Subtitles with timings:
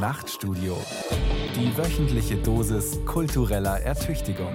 [0.00, 0.78] Nachtstudio.
[1.54, 4.54] Die wöchentliche Dosis kultureller Ertüchtigung.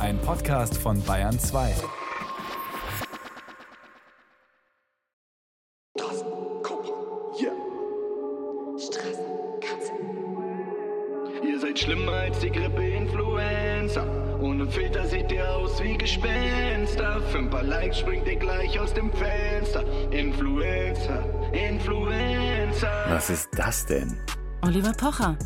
[0.00, 1.76] Ein Podcast von Bayern 2.
[11.44, 14.04] Ihr seid schlimmer als die Grippe-Influenza.
[14.40, 17.20] Ohne Filter seht ihr aus wie Gespenster.
[17.30, 19.84] Für ein paar Likes springt ihr gleich aus dem Fenster.
[20.10, 23.04] Influencer, Influencer.
[23.08, 24.18] Was ist das denn?
[24.62, 25.38] Oliver Pocher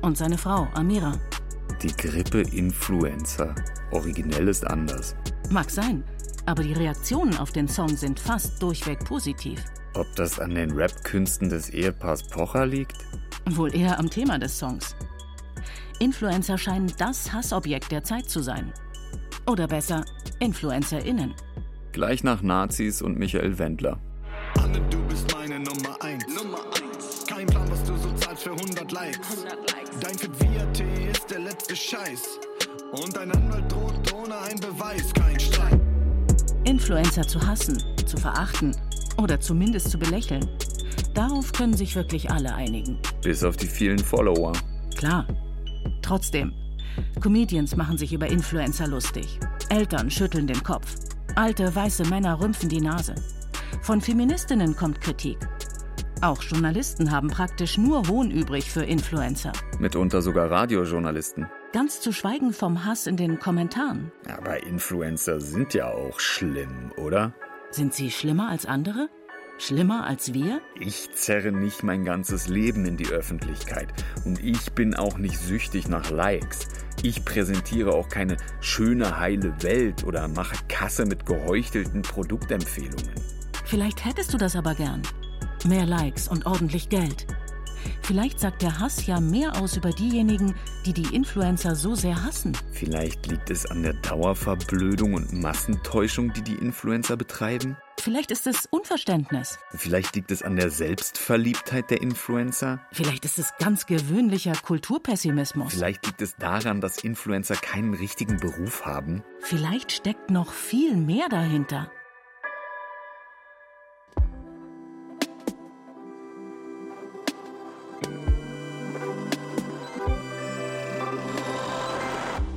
[0.00, 1.12] und seine Frau Amira.
[1.82, 3.54] Die Grippe-Influencer.
[3.90, 5.14] Originell ist anders.
[5.50, 6.02] Mag sein,
[6.46, 9.62] aber die Reaktionen auf den Song sind fast durchweg positiv.
[9.94, 12.96] Ob das an den Rap-Künsten des Ehepaars Pocher liegt?
[13.50, 14.96] Wohl eher am Thema des Songs.
[15.98, 18.72] Influencer scheinen das Hassobjekt der Zeit zu sein.
[19.46, 20.06] Oder besser,
[20.40, 21.34] InfluencerInnen.
[21.92, 24.00] Gleich nach Nazis und Michael Wendler.
[28.44, 29.46] Für 100 Likes.
[30.02, 30.80] Dein Fit VAT
[31.10, 32.38] ist der letzte Scheiß.
[32.92, 35.80] Und dein Anwalt droht ohne einen Beweis, kein Streit.
[36.64, 38.76] Influencer zu hassen, zu verachten
[39.16, 40.46] oder zumindest zu belächeln.
[41.14, 42.98] Darauf können sich wirklich alle einigen.
[43.22, 44.52] Bis auf die vielen Follower.
[44.94, 45.26] Klar.
[46.02, 46.52] Trotzdem,
[47.22, 49.40] Comedians machen sich über Influencer lustig.
[49.70, 50.94] Eltern schütteln den Kopf.
[51.34, 53.14] Alte weiße Männer rümpfen die Nase.
[53.80, 55.38] Von Feministinnen kommt Kritik.
[56.24, 59.52] Auch Journalisten haben praktisch nur Hohn übrig für Influencer.
[59.78, 61.50] Mitunter sogar Radiojournalisten.
[61.74, 64.10] Ganz zu schweigen vom Hass in den Kommentaren.
[64.34, 67.34] Aber Influencer sind ja auch schlimm, oder?
[67.72, 69.10] Sind sie schlimmer als andere?
[69.58, 70.62] Schlimmer als wir?
[70.80, 73.92] Ich zerre nicht mein ganzes Leben in die Öffentlichkeit.
[74.24, 76.68] Und ich bin auch nicht süchtig nach Likes.
[77.02, 83.12] Ich präsentiere auch keine schöne, heile Welt oder mache Kasse mit geheuchelten Produktempfehlungen.
[83.66, 85.02] Vielleicht hättest du das aber gern.
[85.64, 87.26] Mehr Likes und ordentlich Geld.
[88.02, 92.56] Vielleicht sagt der Hass ja mehr aus über diejenigen, die die Influencer so sehr hassen.
[92.72, 97.78] Vielleicht liegt es an der Dauerverblödung und Massentäuschung, die die Influencer betreiben.
[97.98, 99.58] Vielleicht ist es Unverständnis.
[99.74, 102.80] Vielleicht liegt es an der Selbstverliebtheit der Influencer.
[102.92, 105.72] Vielleicht ist es ganz gewöhnlicher Kulturpessimismus.
[105.72, 109.22] Vielleicht liegt es daran, dass Influencer keinen richtigen Beruf haben.
[109.40, 111.90] Vielleicht steckt noch viel mehr dahinter.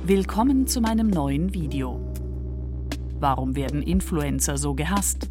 [0.08, 2.00] Willkommen zu meinem neuen Video.
[3.20, 5.28] Warum werden Influencer so gehasst?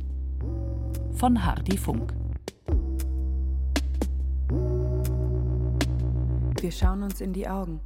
[1.13, 2.13] Von Hardy Funk.
[6.61, 7.79] Wir schauen uns in die Augen.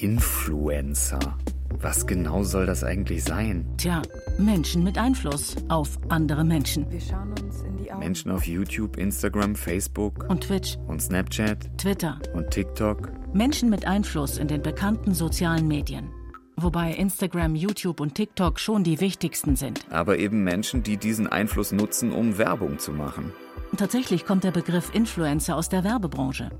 [0.00, 1.38] Influencer.
[1.80, 3.66] Was genau soll das eigentlich sein?
[3.76, 4.02] Tja,
[4.38, 6.90] Menschen mit Einfluss auf andere Menschen.
[6.90, 8.00] Wir schauen uns in die Augen.
[8.00, 12.18] Menschen auf YouTube, Instagram, Facebook Und Twitch, und Snapchat Twitter.
[12.34, 13.10] und TikTok.
[13.34, 16.10] Menschen mit Einfluss in den bekannten sozialen Medien.
[16.56, 19.84] Wobei Instagram, YouTube und TikTok schon die wichtigsten sind.
[19.90, 23.32] Aber eben Menschen, die diesen Einfluss nutzen, um Werbung zu machen.
[23.76, 26.50] Tatsächlich kommt der Begriff Influencer aus der Werbebranche.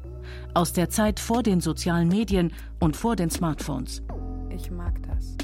[0.55, 4.03] Aus der Zeit vor den sozialen Medien und vor den Smartphones.
[4.55, 5.37] Ich mag das.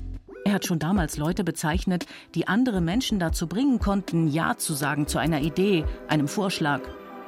[0.45, 5.07] Er hat schon damals Leute bezeichnet, die andere Menschen dazu bringen konnten, Ja zu sagen
[5.07, 6.81] zu einer Idee, einem Vorschlag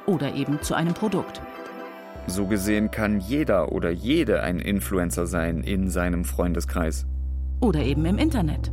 [0.05, 1.41] oder eben zu einem Produkt.
[2.27, 7.05] So gesehen kann jeder oder jede ein Influencer sein in seinem Freundeskreis.
[7.59, 8.71] Oder eben im Internet.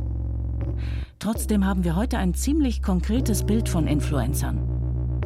[1.19, 4.79] Trotzdem haben wir heute ein ziemlich konkretes Bild von Influencern.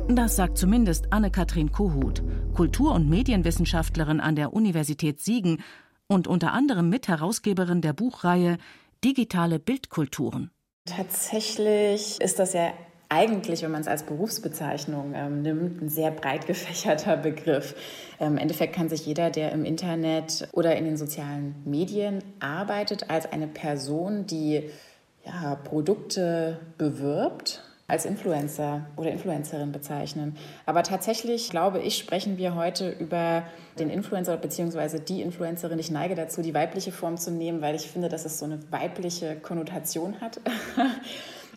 [0.10, 2.24] Das sagt zumindest Anne-Kathrin Kohut,
[2.54, 5.60] Kultur- und Medienwissenschaftlerin an der Universität Siegen
[6.08, 8.58] und unter anderem Mitherausgeberin der Buchreihe
[9.04, 10.52] Digitale Bildkulturen.
[10.86, 12.74] Tatsächlich ist das ja
[13.10, 17.76] eigentlich, wenn man es als Berufsbezeichnung ähm, nimmt, ein sehr breit gefächerter Begriff.
[18.20, 23.10] Ähm, Im Endeffekt kann sich jeder, der im Internet oder in den sozialen Medien arbeitet,
[23.10, 24.70] als eine Person, die
[25.26, 30.38] ja, Produkte bewirbt, als Influencer oder Influencerin bezeichnen.
[30.66, 33.44] Aber tatsächlich, glaube ich, sprechen wir heute über
[33.78, 35.00] den Influencer bzw.
[35.00, 35.78] die Influencerin.
[35.80, 38.60] Ich neige dazu, die weibliche Form zu nehmen, weil ich finde, dass es so eine
[38.72, 40.40] weibliche Konnotation hat.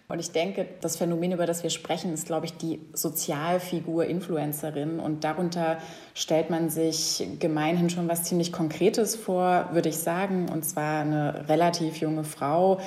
[0.08, 5.00] Und ich denke, das Phänomen, über das wir sprechen, ist, glaube ich, die Sozialfigur Influencerin.
[5.00, 5.78] Und darunter
[6.14, 10.48] stellt man sich gemeinhin schon was ziemlich Konkretes vor, würde ich sagen.
[10.48, 12.78] Und zwar eine relativ junge Frau,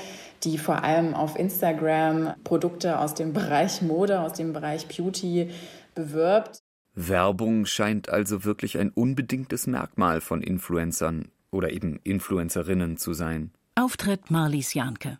[0.44, 5.50] die vor allem auf Instagram Produkte aus dem Bereich Mode, aus dem Bereich Beauty
[5.96, 6.60] bewirbt.
[6.96, 13.52] Werbung scheint also wirklich ein unbedingtes Merkmal von Influencern oder eben Influencerinnen zu sein.
[13.76, 15.20] Auftritt Marlies Janke.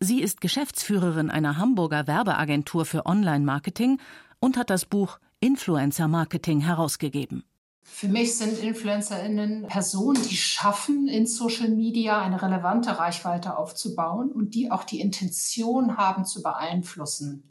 [0.00, 3.98] Sie ist Geschäftsführerin einer Hamburger Werbeagentur für Online-Marketing
[4.40, 7.44] und hat das Buch Influencer Marketing herausgegeben.
[7.90, 14.54] Für mich sind InfluencerInnen Personen, die schaffen, in Social Media eine relevante Reichweite aufzubauen und
[14.54, 17.50] die auch die Intention haben zu beeinflussen.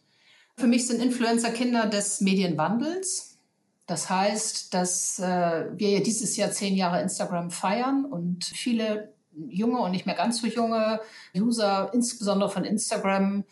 [0.55, 3.37] Für mich sind Influencer Kinder des Medienwandels.
[3.85, 9.13] Das heißt, dass äh, wir dieses Jahr zehn Jahre Instagram feiern und viele
[9.49, 10.99] junge und nicht mehr ganz so junge
[11.35, 13.43] User, insbesondere von Instagram,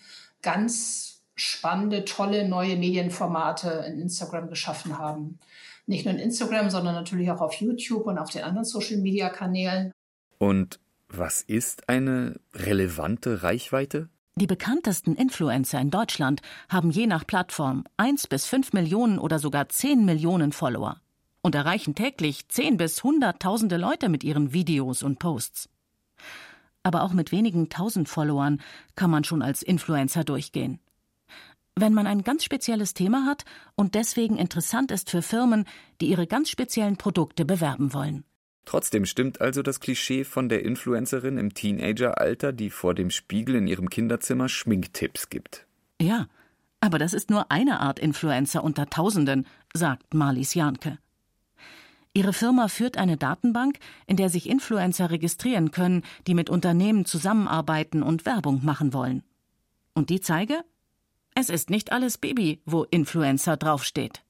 [0.41, 5.39] ganz spannende, tolle neue Medienformate in Instagram geschaffen haben.
[5.87, 9.91] Nicht nur in Instagram, sondern natürlich auch auf YouTube und auf den anderen Social-Media-Kanälen.
[10.37, 14.09] Und was ist eine relevante Reichweite?
[14.37, 19.69] Die bekanntesten Influencer in Deutschland haben je nach Plattform 1 bis 5 Millionen oder sogar
[19.69, 20.99] 10 Millionen Follower
[21.41, 25.69] und erreichen täglich 10 bis Hunderttausende Leute mit ihren Videos und Posts.
[26.83, 28.61] Aber auch mit wenigen tausend Followern
[28.95, 30.79] kann man schon als Influencer durchgehen.
[31.77, 33.43] Wenn man ein ganz spezielles Thema hat
[33.75, 35.65] und deswegen interessant ist für Firmen,
[35.99, 38.23] die ihre ganz speziellen Produkte bewerben wollen.
[38.63, 43.67] Trotzdem stimmt also das Klischee von der Influencerin im Teenageralter, die vor dem Spiegel in
[43.67, 45.67] ihrem Kinderzimmer Schminktipps gibt.
[46.01, 46.27] Ja,
[46.79, 50.97] aber das ist nur eine Art Influencer unter Tausenden, sagt Marlies Janke.
[52.13, 58.01] Ihre Firma führt eine Datenbank, in der sich Influencer registrieren können, die mit Unternehmen zusammenarbeiten
[58.01, 59.23] und Werbung machen wollen.
[59.93, 60.63] Und die zeige,
[61.35, 64.24] es ist nicht alles Baby, wo Influencer draufsteht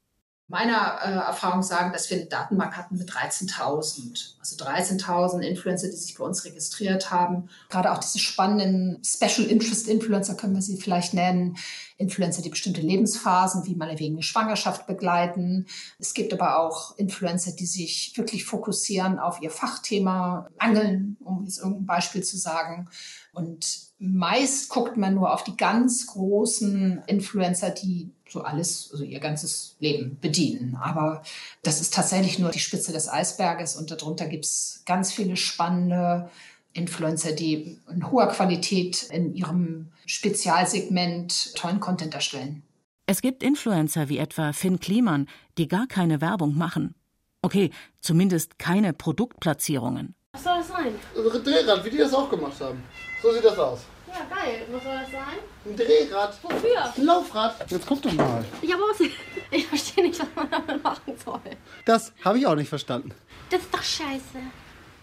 [0.47, 4.35] meiner äh, Erfahrung sagen, dass wir eine Datenbank hatten mit 13.000.
[4.39, 7.49] Also 13.000 Influencer, die sich bei uns registriert haben.
[7.69, 11.57] Gerade auch diese spannenden Special Interest Influencer können wir sie vielleicht nennen.
[11.97, 15.65] Influencer, die bestimmte Lebensphasen wie meine wegen Schwangerschaft begleiten.
[15.97, 21.57] Es gibt aber auch Influencer, die sich wirklich fokussieren auf ihr Fachthema, Angeln, um jetzt
[21.57, 22.87] irgendein Beispiel zu sagen.
[23.33, 29.19] Und meist guckt man nur auf die ganz großen Influencer, die so alles, also ihr
[29.19, 30.75] ganzes Leben bedienen.
[30.75, 31.23] Aber
[31.63, 36.29] das ist tatsächlich nur die Spitze des Eisberges und darunter gibt es ganz viele spannende
[36.73, 42.61] Influencer, die in hoher Qualität in ihrem Spezialsegment tollen Content erstellen.
[43.07, 45.27] Es gibt Influencer wie etwa Finn Kliman,
[45.57, 46.95] die gar keine Werbung machen.
[47.41, 47.69] Okay,
[48.01, 50.15] zumindest keine Produktplatzierungen.
[50.33, 50.87] Was soll das sein?
[50.87, 52.83] Ein Drehrad, wie die das auch gemacht haben.
[53.21, 53.79] So sieht das aus.
[54.15, 54.65] Ja, geil.
[54.71, 55.37] Was soll das sein?
[55.65, 56.39] Ein Drehrad.
[56.41, 56.93] Wofür?
[56.95, 57.69] Ein Laufrad.
[57.69, 58.45] Jetzt guck doch mal.
[58.61, 58.99] Ich habe was.
[59.51, 61.39] Ich verstehe nicht, was man damit machen soll.
[61.85, 63.13] Das habe ich auch nicht verstanden.
[63.49, 64.39] Das ist doch scheiße.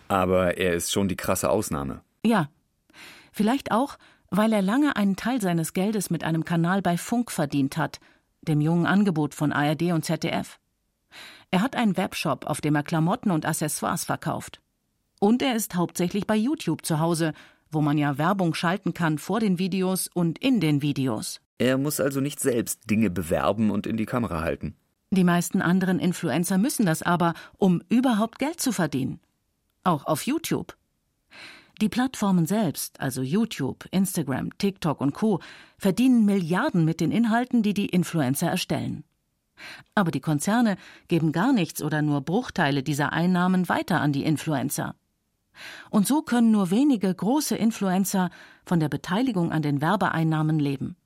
[0.08, 2.02] Aber er ist schon die krasse Ausnahme.
[2.24, 2.48] Ja.
[3.30, 3.96] Vielleicht auch,
[4.30, 8.00] weil er lange einen Teil seines Geldes mit einem Kanal bei Funk verdient hat,
[8.42, 10.58] dem jungen Angebot von ARD und ZDF.
[11.50, 14.60] Er hat einen Webshop, auf dem er Klamotten und Accessoires verkauft.
[15.20, 17.32] Und er ist hauptsächlich bei YouTube zu Hause
[17.72, 21.40] wo man ja Werbung schalten kann vor den Videos und in den Videos.
[21.58, 24.76] Er muss also nicht selbst Dinge bewerben und in die Kamera halten.
[25.10, 29.20] Die meisten anderen Influencer müssen das aber, um überhaupt Geld zu verdienen.
[29.84, 30.76] Auch auf YouTube.
[31.80, 35.40] Die Plattformen selbst, also YouTube, Instagram, TikTok und Co,
[35.78, 39.04] verdienen Milliarden mit den Inhalten, die die Influencer erstellen.
[39.94, 40.76] Aber die Konzerne
[41.08, 44.94] geben gar nichts oder nur Bruchteile dieser Einnahmen weiter an die Influencer.
[45.90, 48.30] Und so können nur wenige große Influencer
[48.64, 50.96] von der Beteiligung an den Werbeeinnahmen leben.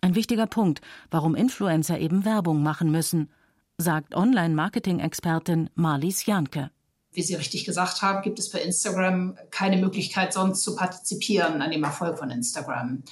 [0.00, 0.80] Ein wichtiger Punkt,
[1.10, 3.30] warum Influencer eben Werbung machen müssen,
[3.76, 6.70] sagt Online-Marketing-Expertin Marlies Janke.
[7.12, 11.70] Wie Sie richtig gesagt haben, gibt es bei Instagram keine Möglichkeit, sonst zu partizipieren an
[11.70, 13.02] dem Erfolg von Instagram.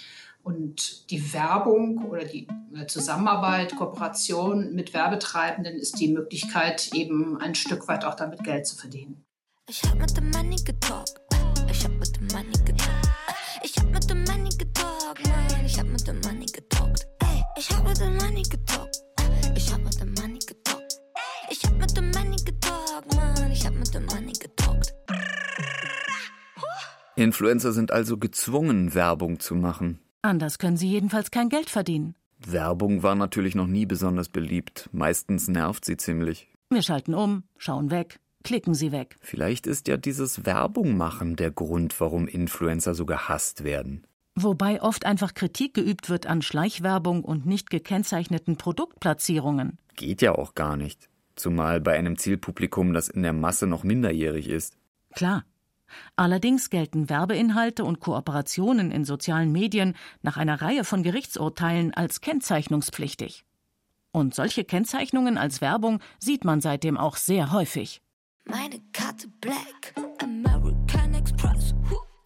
[0.42, 2.46] Und die Werbung oder die
[2.86, 8.76] Zusammenarbeit, Kooperation mit Werbetreibenden ist die Möglichkeit, eben ein Stück weit auch damit Geld zu
[8.76, 9.24] verdienen.
[9.70, 11.20] Ich hab mit dem Money getalkt.
[11.70, 13.08] Ich hab mit dem Money getalkt.
[13.62, 15.66] Ich hab mit dem Money getalkt, Mann.
[15.66, 17.06] Ich hab mit dem Money getalkt.
[17.18, 18.96] Ey, ich hab mit dem Money getalkt.
[19.54, 20.98] Ich hab mit dem Money getalkt.
[21.50, 23.52] Ich hab mit dem Money getalkt, Mann.
[23.52, 24.94] Ich hab mit dem Money getalkt.
[27.16, 29.98] Influencer sind also gezwungen, Werbung zu machen.
[30.22, 32.14] Anders können sie jedenfalls kein Geld verdienen.
[32.38, 34.88] Werbung war natürlich noch nie besonders beliebt.
[34.92, 36.48] Meistens nervt sie ziemlich.
[36.70, 39.16] Wir schalten um, schauen weg, klicken Sie weg.
[39.20, 44.06] Vielleicht ist ja dieses Werbung machen der Grund, warum Influencer so gehasst werden.
[44.34, 49.78] Wobei oft einfach Kritik geübt wird an Schleichwerbung und nicht gekennzeichneten Produktplatzierungen.
[49.96, 51.08] Geht ja auch gar nicht.
[51.34, 54.76] Zumal bei einem Zielpublikum, das in der Masse noch minderjährig ist.
[55.14, 55.44] Klar.
[56.16, 63.44] Allerdings gelten Werbeinhalte und Kooperationen in sozialen Medien nach einer Reihe von Gerichtsurteilen als kennzeichnungspflichtig.
[64.12, 68.02] Und solche Kennzeichnungen als Werbung sieht man seitdem auch sehr häufig.
[68.50, 71.74] Meine Karte Black, American Express.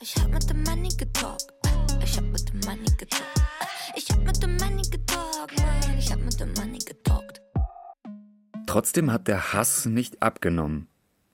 [0.00, 1.52] Ich hab mit dem Money getalkt.
[2.02, 3.42] Ich hab mit dem Money getalkt.
[3.96, 5.98] Ich hab mit dem Money getalkt, Mann.
[5.98, 7.42] Ich hab mit dem Money getalkt.
[8.66, 10.86] Trotzdem hat der Hass nicht abgenommen.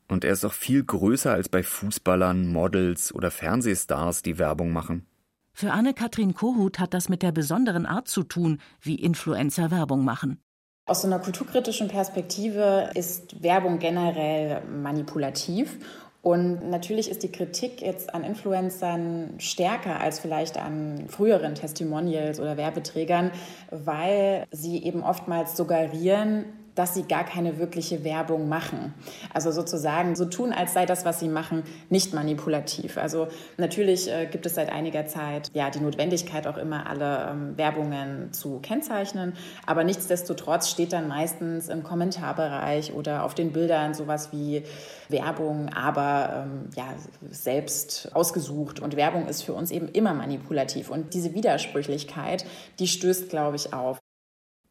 [0.08, 5.06] Und er ist auch viel größer als bei Fußballern, Models oder Fernsehstars, die Werbung machen.
[5.52, 10.40] Für Anne-Kathrin Kohut hat das mit der besonderen Art zu tun, wie Influencer Werbung machen.
[10.88, 15.76] Aus so einer kulturkritischen Perspektive ist Werbung generell manipulativ.
[16.22, 22.56] Und natürlich ist die Kritik jetzt an Influencern stärker als vielleicht an früheren Testimonials oder
[22.56, 23.32] Werbeträgern,
[23.70, 26.46] weil sie eben oftmals suggerieren,
[26.78, 28.94] dass sie gar keine wirkliche Werbung machen.
[29.34, 32.98] Also sozusagen so tun, als sei das, was sie machen, nicht manipulativ.
[32.98, 37.58] Also natürlich äh, gibt es seit einiger Zeit ja die Notwendigkeit auch immer alle ähm,
[37.58, 39.32] Werbungen zu kennzeichnen,
[39.66, 44.62] aber nichtsdestotrotz steht dann meistens im Kommentarbereich oder auf den Bildern sowas wie
[45.08, 46.84] Werbung, aber ähm, ja
[47.30, 52.44] selbst ausgesucht und Werbung ist für uns eben immer manipulativ und diese Widersprüchlichkeit,
[52.78, 53.98] die stößt, glaube ich, auf.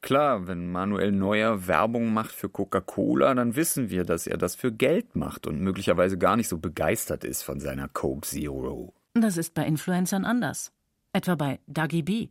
[0.01, 4.71] Klar, wenn Manuel Neuer Werbung macht für Coca-Cola, dann wissen wir, dass er das für
[4.71, 8.93] Geld macht und möglicherweise gar nicht so begeistert ist von seiner Coke Zero.
[9.13, 10.71] Das ist bei Influencern anders.
[11.13, 12.29] Etwa bei Dagi B.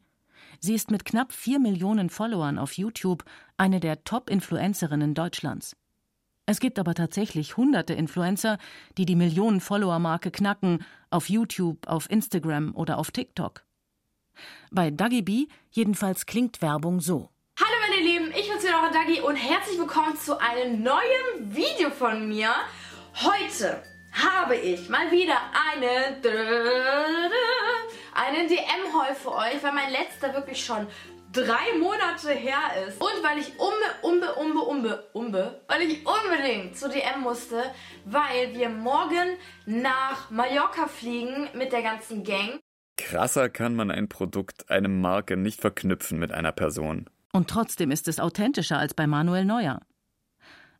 [0.61, 3.25] Sie ist mit knapp vier Millionen Followern auf YouTube
[3.57, 5.77] eine der Top-Influencerinnen Deutschlands.
[6.47, 8.59] Es gibt aber tatsächlich hunderte Influencer,
[8.97, 13.65] die die Millionen-Follower-Marke knacken, auf YouTube, auf Instagram oder auf TikTok.
[14.71, 17.31] Bei Dagi B jedenfalls klingt Werbung so.
[18.87, 22.51] Eure Dagi und herzlich willkommen zu einem neuen Video von mir.
[23.15, 25.37] Heute habe ich mal wieder
[25.73, 26.17] eine
[28.15, 30.87] einen DM-Haul für euch, weil mein letzter wirklich schon
[31.33, 33.01] drei Monate her ist.
[33.01, 37.65] Und weil ich umbe, umbe, umbe, umbe, umbe, weil ich unbedingt zu DM musste,
[38.05, 42.61] weil wir morgen nach Mallorca fliegen mit der ganzen Gang.
[42.99, 47.11] Krasser kann man ein Produkt, eine Marke nicht verknüpfen mit einer Person.
[47.37, 49.83] Und trotzdem ist es authentischer als bei Manuel Neuer.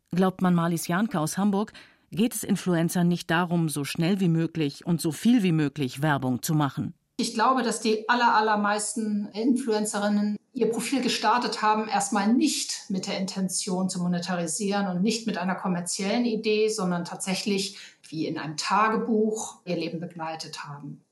[0.09, 1.71] Glaubt man Marlies Janke aus Hamburg,
[2.09, 6.41] geht es Influencern nicht darum, so schnell wie möglich und so viel wie möglich Werbung
[6.41, 6.95] zu machen.
[7.17, 13.19] Ich glaube, dass die aller, allermeisten Influencerinnen ihr Profil gestartet haben, erstmal nicht mit der
[13.19, 17.77] Intention zu monetarisieren und nicht mit einer kommerziellen Idee, sondern tatsächlich
[18.09, 21.03] wie in einem Tagebuch ihr Leben begleitet haben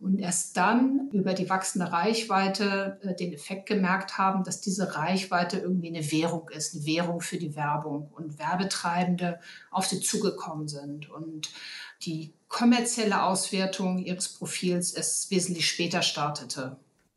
[0.00, 5.58] und erst dann über die wachsende Reichweite äh, den Effekt gemerkt haben, dass diese Reichweite
[5.58, 9.38] irgendwie eine Währung ist, eine Währung für die Werbung und Werbetreibende
[9.70, 11.50] auf sie zugekommen sind und
[12.02, 16.76] die kommerzielle Auswertung ihres Profils erst wesentlich später startete.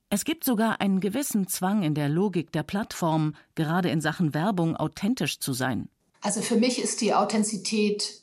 [0.09, 4.75] Es gibt sogar einen gewissen Zwang in der Logik der Plattform, gerade in Sachen Werbung
[4.75, 5.89] authentisch zu sein.
[6.21, 8.21] Also für mich ist die Authentizität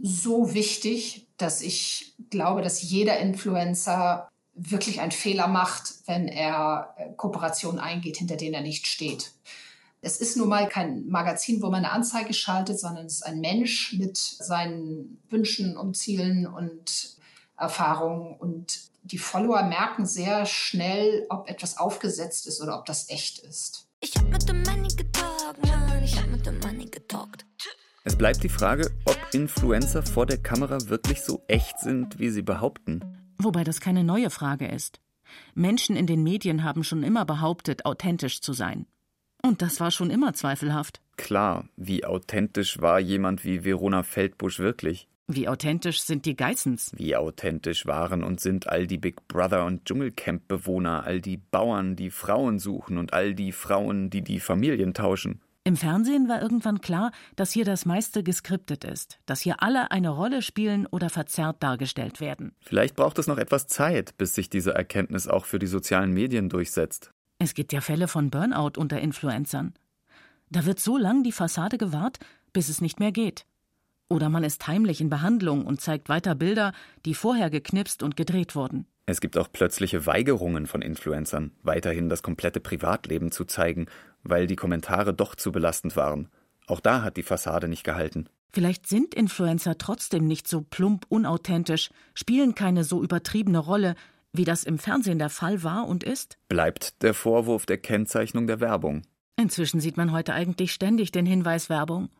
[0.00, 7.12] so wichtig, dass ich glaube, dass jeder Influencer wirklich einen Fehler macht, wenn er äh,
[7.16, 9.32] Kooperationen eingeht, hinter denen er nicht steht.
[10.02, 13.40] Es ist nun mal kein Magazin, wo man eine Anzeige schaltet, sondern es ist ein
[13.40, 17.16] Mensch mit seinen Wünschen und Zielen und
[17.56, 18.34] Erfahrungen.
[18.36, 23.86] Und die Follower merken sehr schnell, ob etwas aufgesetzt ist oder ob das echt ist.
[24.00, 26.79] Ich hab mit dem Money getalkt, Mann, ich hab mit dem getalkt.
[28.02, 32.40] Es bleibt die Frage, ob Influencer vor der Kamera wirklich so echt sind, wie sie
[32.40, 33.02] behaupten.
[33.36, 35.00] Wobei das keine neue Frage ist.
[35.54, 38.86] Menschen in den Medien haben schon immer behauptet, authentisch zu sein.
[39.42, 41.02] Und das war schon immer zweifelhaft.
[41.18, 45.06] Klar, wie authentisch war jemand wie Verona Feldbusch wirklich?
[45.28, 46.92] Wie authentisch sind die Geissens?
[46.96, 52.10] Wie authentisch waren und sind all die Big Brother und Dschungelcamp-Bewohner, all die Bauern, die
[52.10, 55.42] Frauen suchen und all die Frauen, die die Familien tauschen?
[55.62, 60.08] Im Fernsehen war irgendwann klar, dass hier das meiste geskriptet ist, dass hier alle eine
[60.08, 62.52] Rolle spielen oder verzerrt dargestellt werden.
[62.60, 66.48] Vielleicht braucht es noch etwas Zeit, bis sich diese Erkenntnis auch für die sozialen Medien
[66.48, 67.10] durchsetzt.
[67.38, 69.74] Es gibt ja Fälle von Burnout unter Influencern.
[70.48, 72.18] Da wird so lang die Fassade gewahrt,
[72.54, 73.44] bis es nicht mehr geht.
[74.08, 76.72] Oder man ist heimlich in Behandlung und zeigt weiter Bilder,
[77.04, 78.86] die vorher geknipst und gedreht wurden.
[79.06, 83.86] Es gibt auch plötzliche Weigerungen von Influencern, weiterhin das komplette Privatleben zu zeigen,
[84.22, 86.28] weil die Kommentare doch zu belastend waren.
[86.66, 88.28] Auch da hat die Fassade nicht gehalten.
[88.52, 93.94] Vielleicht sind Influencer trotzdem nicht so plump unauthentisch, spielen keine so übertriebene Rolle,
[94.32, 96.38] wie das im Fernsehen der Fall war und ist?
[96.48, 99.02] Bleibt der Vorwurf der Kennzeichnung der Werbung.
[99.36, 102.10] Inzwischen sieht man heute eigentlich ständig den Hinweis Werbung.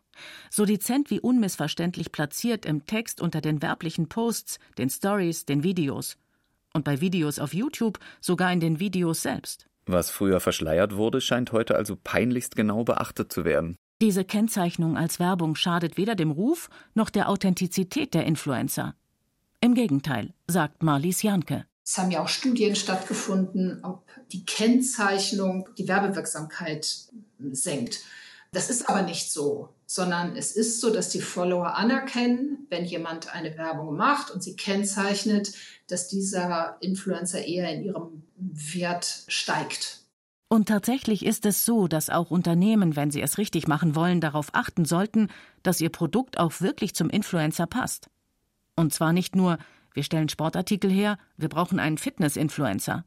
[0.50, 6.16] So dezent wie unmissverständlich platziert im Text unter den werblichen Posts, den Stories, den Videos
[6.72, 9.69] und bei Videos auf YouTube sogar in den Videos selbst.
[9.92, 13.76] Was früher verschleiert wurde, scheint heute also peinlichst genau beachtet zu werden.
[14.00, 18.94] Diese Kennzeichnung als Werbung schadet weder dem Ruf noch der Authentizität der Influencer.
[19.60, 21.66] Im Gegenteil, sagt Marlies Janke.
[21.84, 26.88] Es haben ja auch Studien stattgefunden, ob die Kennzeichnung die Werbewirksamkeit
[27.50, 28.00] senkt.
[28.52, 33.34] Das ist aber nicht so, sondern es ist so, dass die Follower anerkennen, wenn jemand
[33.34, 35.52] eine Werbung macht und sie kennzeichnet,
[35.88, 40.02] dass dieser Influencer eher in ihrem Wert steigt.
[40.46, 44.50] Und tatsächlich ist es so, dass auch Unternehmen, wenn sie es richtig machen wollen, darauf
[44.52, 45.26] achten sollten,
[45.64, 48.10] dass ihr Produkt auch wirklich zum Influencer passt.
[48.76, 49.58] Und zwar nicht nur,
[49.92, 53.04] wir stellen Sportartikel her, wir brauchen einen Fitness-Influencer,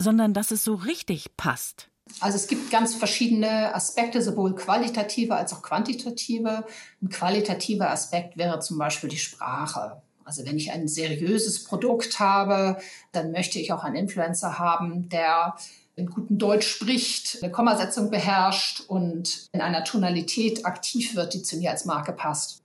[0.00, 1.90] sondern dass es so richtig passt.
[2.18, 6.64] Also es gibt ganz verschiedene Aspekte, sowohl qualitative als auch quantitative.
[7.00, 10.02] Ein qualitativer Aspekt wäre zum Beispiel die Sprache.
[10.24, 12.78] Also wenn ich ein seriöses Produkt habe,
[13.12, 15.56] dann möchte ich auch einen Influencer haben, der
[15.96, 21.56] in gutem Deutsch spricht, eine Kommasetzung beherrscht und in einer Tonalität aktiv wird, die zu
[21.56, 22.62] mir als Marke passt.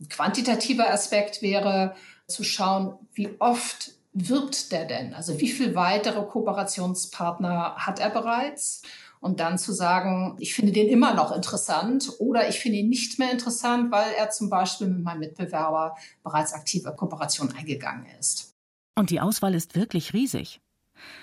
[0.00, 1.94] Ein quantitativer Aspekt wäre
[2.26, 5.12] zu schauen, wie oft wirbt der denn?
[5.12, 8.82] Also wie viele weitere Kooperationspartner hat er bereits?
[9.20, 13.18] Und dann zu sagen, ich finde den immer noch interessant oder ich finde ihn nicht
[13.18, 18.52] mehr interessant, weil er zum Beispiel mit meinem Mitbewerber bereits aktive Kooperation eingegangen ist.
[18.94, 20.60] Und die Auswahl ist wirklich riesig.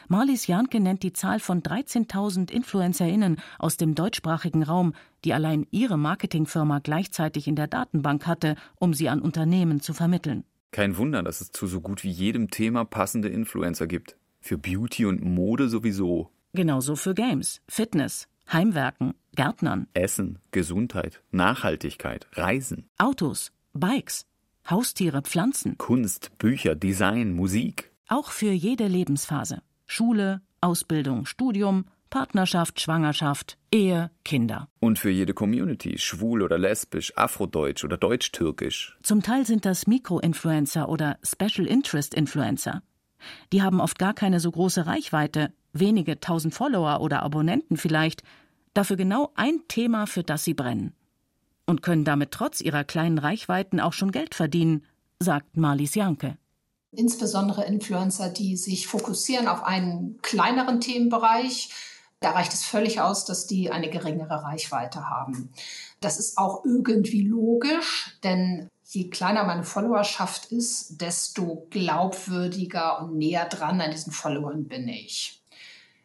[0.08, 4.94] Marlies Janke nennt die Zahl von 13.000 InfluencerInnen aus dem deutschsprachigen Raum,
[5.24, 10.44] die allein ihre Marketingfirma gleichzeitig in der Datenbank hatte, um sie an Unternehmen zu vermitteln.
[10.72, 14.16] Kein Wunder, dass es zu so gut wie jedem Thema passende Influencer gibt.
[14.40, 16.32] Für Beauty und Mode sowieso.
[16.54, 19.88] Genauso für Games, Fitness, Heimwerken, Gärtnern.
[19.94, 22.90] Essen, Gesundheit, Nachhaltigkeit, Reisen.
[22.98, 24.26] Autos, Bikes,
[24.70, 25.78] Haustiere, Pflanzen.
[25.78, 27.92] Kunst, Bücher, Design, Musik.
[28.08, 29.62] Auch für jede Lebensphase.
[29.86, 34.68] Schule, Ausbildung, Studium, Partnerschaft, Schwangerschaft, Ehe, Kinder.
[34.80, 38.96] Und für jede Community, schwul oder lesbisch, afrodeutsch oder deutsch-türkisch.
[39.02, 42.84] Zum Teil sind das Mikroinfluencer oder Special Interest Influencer.
[43.52, 48.22] Die haben oft gar keine so große Reichweite, wenige tausend Follower oder Abonnenten vielleicht,
[48.76, 50.94] dafür genau ein Thema, für das sie brennen.
[51.66, 54.86] Und können damit trotz ihrer kleinen Reichweiten auch schon Geld verdienen,
[55.20, 56.38] sagt Marlies Janke
[56.92, 61.70] insbesondere Influencer, die sich fokussieren auf einen kleineren Themenbereich.
[62.22, 65.52] Da reicht es völlig aus, dass die eine geringere Reichweite haben.
[66.00, 73.46] Das ist auch irgendwie logisch, denn je kleiner meine Followerschaft ist, desto glaubwürdiger und näher
[73.46, 75.42] dran an diesen Followern bin ich.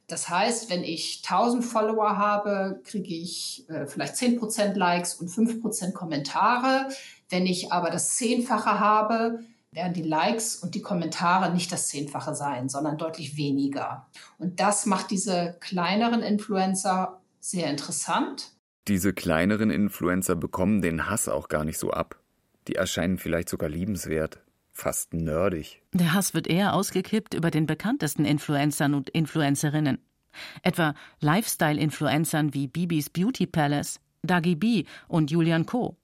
[0.09, 5.93] Das heißt, wenn ich 1000 Follower habe, kriege ich äh, vielleicht 10% Likes und 5%
[5.93, 6.89] Kommentare.
[7.29, 9.41] Wenn ich aber das Zehnfache habe,
[9.73, 14.07] werden die Likes und die Kommentare nicht das Zehnfache sein, sondern deutlich weniger.
[14.39, 18.53] Und das macht diese kleineren Influencer sehr interessant.
[18.89, 22.19] Diese kleineren Influencer bekommen den Hass auch gar nicht so ab.
[22.69, 24.41] Die erscheinen vielleicht sogar liebenswert,
[24.73, 25.83] fast nerdig.
[25.93, 29.99] Der Hass wird eher ausgekippt über den bekanntesten Influencern und Influencerinnen.
[30.63, 35.97] Etwa Lifestyle-Influencern wie Bibis Beauty Palace, Dagi B und Julian Co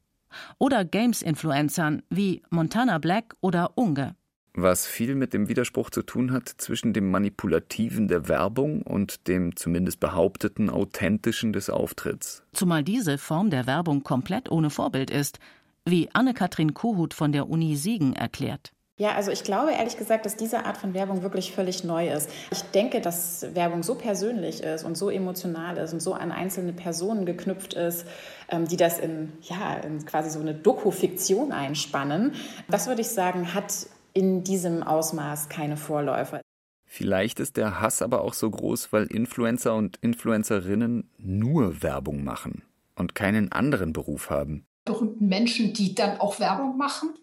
[0.58, 4.14] oder Games-Influencern wie Montana Black oder Unge.
[4.54, 9.56] Was viel mit dem Widerspruch zu tun hat zwischen dem Manipulativen der Werbung und dem
[9.56, 12.42] zumindest behaupteten Authentischen des Auftritts.
[12.52, 15.38] Zumal diese Form der Werbung komplett ohne Vorbild ist,
[15.86, 18.72] wie Anne-Kathrin Kohut von der Uni Siegen erklärt.
[19.02, 22.30] Ja, also ich glaube ehrlich gesagt, dass diese Art von Werbung wirklich völlig neu ist.
[22.52, 26.72] Ich denke, dass Werbung so persönlich ist und so emotional ist und so an einzelne
[26.72, 28.06] Personen geknüpft ist,
[28.48, 32.36] ähm, die das in, ja, in quasi so eine Doku-Fiktion einspannen.
[32.70, 36.40] Das würde ich sagen, hat in diesem Ausmaß keine Vorläufer.
[36.86, 42.62] Vielleicht ist der Hass aber auch so groß, weil Influencer und Influencerinnen nur Werbung machen
[42.94, 44.64] und keinen anderen Beruf haben.
[44.84, 47.16] Berühmten Menschen, die dann auch Werbung machen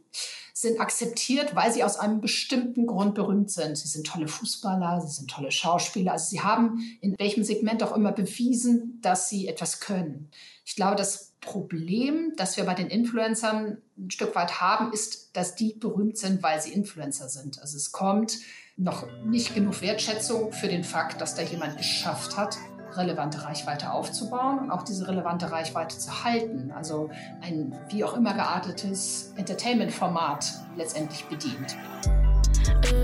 [0.61, 3.77] sind akzeptiert, weil sie aus einem bestimmten Grund berühmt sind.
[3.77, 6.11] Sie sind tolle Fußballer, sie sind tolle Schauspieler.
[6.11, 10.29] Also sie haben in welchem Segment auch immer bewiesen, dass sie etwas können.
[10.65, 15.55] Ich glaube, das Problem, das wir bei den Influencern ein Stück weit haben, ist, dass
[15.55, 17.61] die berühmt sind, weil sie Influencer sind.
[17.61, 18.39] Also es kommt
[18.75, 22.57] noch nicht genug Wertschätzung für den Fakt, dass da jemand geschafft hat,
[22.93, 26.71] relevante Reichweite aufzubauen und auch diese relevante Reichweite zu halten.
[26.75, 27.09] Also
[27.41, 31.77] ein wie auch immer geartetes Entertainment-Format letztendlich bedient.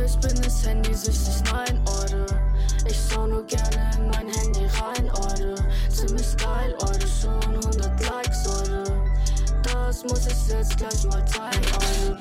[0.05, 2.25] Ich bin das Handy süchtig, nein, Eure.
[2.87, 5.55] Ich schau nur gerne in mein Handy rein, Eure.
[5.89, 8.83] Ziemlich geil, Eure, schon 100 Likes, Eure.
[9.63, 11.65] Das muss ich jetzt gleich mal teilen,
[12.09, 12.19] Eure.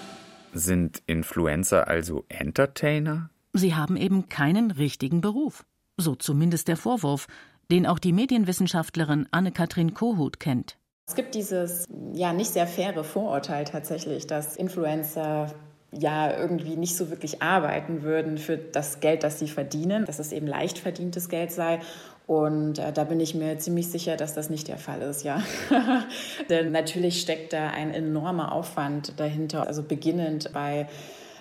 [0.53, 3.31] Sind Influencer also Entertainer?
[3.53, 5.65] Sie haben eben keinen richtigen Beruf.
[5.97, 7.27] So zumindest der Vorwurf,
[7.71, 10.77] den auch die Medienwissenschaftlerin Anne-Kathrin Kohut kennt.
[11.07, 15.55] Es gibt dieses ja nicht sehr faire Vorurteil tatsächlich, dass Influencer
[15.93, 20.33] ja irgendwie nicht so wirklich arbeiten würden für das Geld, das sie verdienen, dass es
[20.33, 21.81] eben leicht verdientes Geld sei
[22.27, 25.43] Und äh, da bin ich mir ziemlich sicher, dass das nicht der Fall ist, ja.
[26.49, 30.89] Denn natürlich steckt da ein enormer Aufwand dahinter, also beginnend bei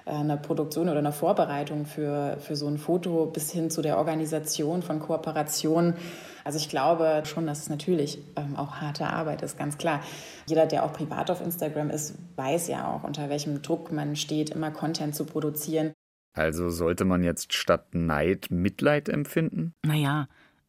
[0.05, 4.81] einer Produktion oder einer Vorbereitung für, für so ein Foto bis hin zu der Organisation
[4.81, 5.95] von Kooperationen.
[6.43, 10.01] Also ich glaube schon, dass es natürlich ähm, auch harte Arbeit ist, ganz klar.
[10.45, 14.49] Jeder, der auch privat auf Instagram ist, weiß ja auch, unter welchem Druck man steht,
[14.49, 15.93] immer Content zu produzieren.
[16.33, 19.73] Also sollte man jetzt statt Neid Mitleid empfinden?
[19.85, 20.27] Naja,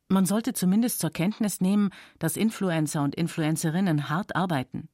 [0.08, 4.88] man sollte zumindest zur Kenntnis nehmen, dass Influencer und Influencerinnen hart arbeiten.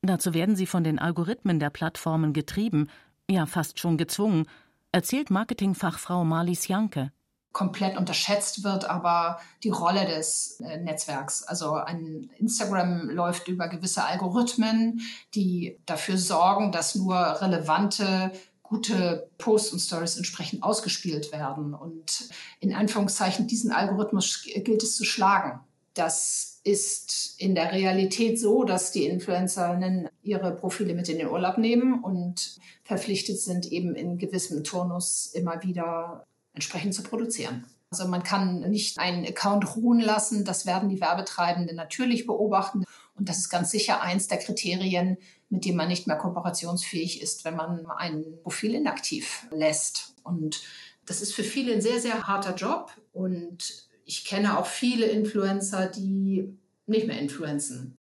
[0.00, 2.88] Dazu werden sie von den Algorithmen der Plattformen getrieben,
[3.30, 4.46] ja fast schon gezwungen,
[4.92, 7.12] erzählt Marketingfachfrau Marlies Janke
[7.52, 11.42] komplett unterschätzt wird, aber die Rolle des äh, Netzwerks.
[11.42, 15.00] Also ein Instagram läuft über gewisse Algorithmen,
[15.34, 18.30] die dafür sorgen, dass nur relevante
[18.62, 21.74] gute Posts und Stories entsprechend ausgespielt werden.
[21.74, 22.28] Und
[22.60, 25.58] in Anführungszeichen diesen Algorithmus gilt es zu schlagen.
[25.94, 31.56] Das ist in der Realität so, dass die Influencerinnen ihre Profile mit in den Urlaub
[31.56, 37.64] nehmen und verpflichtet sind, eben in gewissem Turnus immer wieder entsprechend zu produzieren.
[37.90, 40.44] Also man kann nicht einen Account ruhen lassen.
[40.44, 42.84] Das werden die Werbetreibenden natürlich beobachten.
[43.14, 45.16] Und das ist ganz sicher eins der Kriterien,
[45.48, 50.14] mit dem man nicht mehr kooperationsfähig ist, wenn man ein Profil inaktiv lässt.
[50.22, 50.60] Und
[51.06, 52.92] das ist für viele ein sehr, sehr harter Job.
[53.14, 57.94] Und ich kenne auch viele Influencer, die nicht mehr influenzen.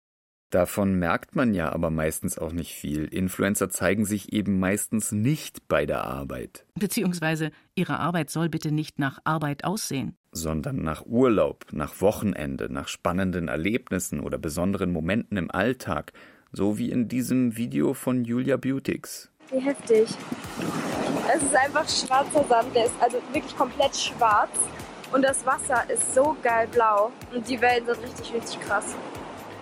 [0.49, 3.03] Davon merkt man ja aber meistens auch nicht viel.
[3.03, 6.65] Influencer zeigen sich eben meistens nicht bei der Arbeit.
[6.75, 10.15] Beziehungsweise ihre Arbeit soll bitte nicht nach Arbeit aussehen.
[10.31, 16.13] Sondern nach Urlaub, nach Wochenende, nach spannenden Erlebnissen oder besonderen Momenten im Alltag.
[16.53, 19.29] So wie in diesem Video von Julia Beautix.
[19.51, 20.07] Wie heftig.
[21.35, 24.57] Es ist einfach schwarzer Sand, der ist also wirklich komplett schwarz.
[25.11, 27.11] Und das Wasser ist so geil blau.
[27.33, 28.95] Und die Wellen sind richtig, richtig krass.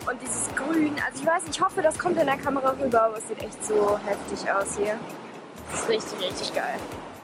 [0.10, 3.18] Und dieses Grün, also ich weiß ich hoffe, das kommt in der Kamera rüber, aber
[3.18, 5.00] es sieht echt so heftig aus hier.
[5.72, 6.80] Das ist richtig, richtig geil.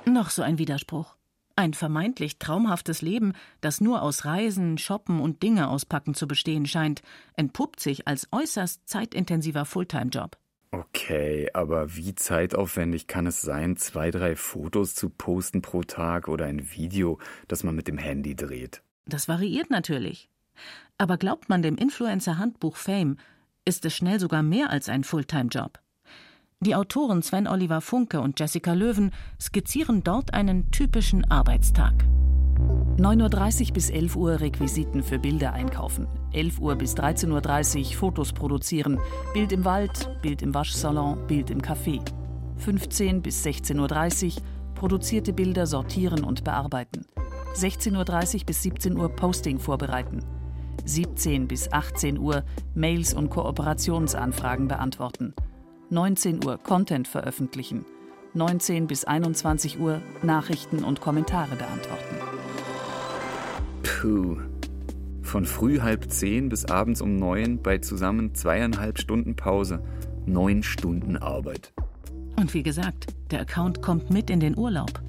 [0.05, 1.15] Noch so ein Widerspruch.
[1.55, 7.01] Ein vermeintlich traumhaftes Leben, das nur aus Reisen, Shoppen und Dinge auspacken zu bestehen scheint,
[7.35, 10.37] entpuppt sich als äußerst zeitintensiver Fulltime-Job.
[10.73, 16.45] Okay, aber wie zeitaufwendig kann es sein, zwei, drei Fotos zu posten pro Tag oder
[16.45, 18.81] ein Video, das man mit dem Handy dreht?
[19.05, 20.29] Das variiert natürlich.
[20.97, 23.17] Aber glaubt man dem Influencer-Handbuch Fame,
[23.65, 25.79] ist es schnell sogar mehr als ein Fulltime-Job.
[26.61, 31.93] Die Autoren Sven Oliver Funke und Jessica Löwen skizzieren dort einen typischen Arbeitstag.
[32.97, 36.07] 9.30 Uhr bis 11 Uhr Requisiten für Bilder einkaufen.
[36.33, 38.99] 11 Uhr bis 13.30 Uhr Fotos produzieren.
[39.33, 42.01] Bild im Wald, Bild im Waschsalon, Bild im Café.
[42.57, 44.43] 15 bis 16.30 Uhr
[44.75, 47.05] produzierte Bilder sortieren und bearbeiten.
[47.55, 50.23] 16.30 Uhr bis 17 Uhr Posting vorbereiten.
[50.85, 52.43] 17 bis 18 Uhr
[52.75, 55.33] Mails und Kooperationsanfragen beantworten.
[55.89, 57.85] 19 Uhr Content veröffentlichen.
[58.33, 62.50] 19 bis 21 Uhr Nachrichten und Kommentare beantworten.
[64.01, 64.35] Puh.
[65.21, 69.83] Von früh halb zehn bis abends um neun bei zusammen zweieinhalb Stunden Pause.
[70.25, 71.71] Neun Stunden Arbeit.
[72.35, 75.03] Und wie gesagt, der Account kommt mit in den Urlaub.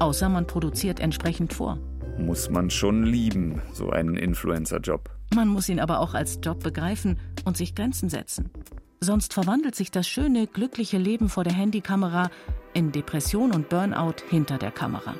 [0.00, 1.78] Außer man produziert entsprechend vor.
[2.18, 5.10] Muss man schon lieben, so einen Influencer-Job.
[5.32, 8.50] Man muss ihn aber auch als Job begreifen und sich Grenzen setzen.
[8.98, 12.30] Sonst verwandelt sich das schöne, glückliche Leben vor der Handykamera
[12.72, 15.14] in Depression und Burnout hinter der Kamera.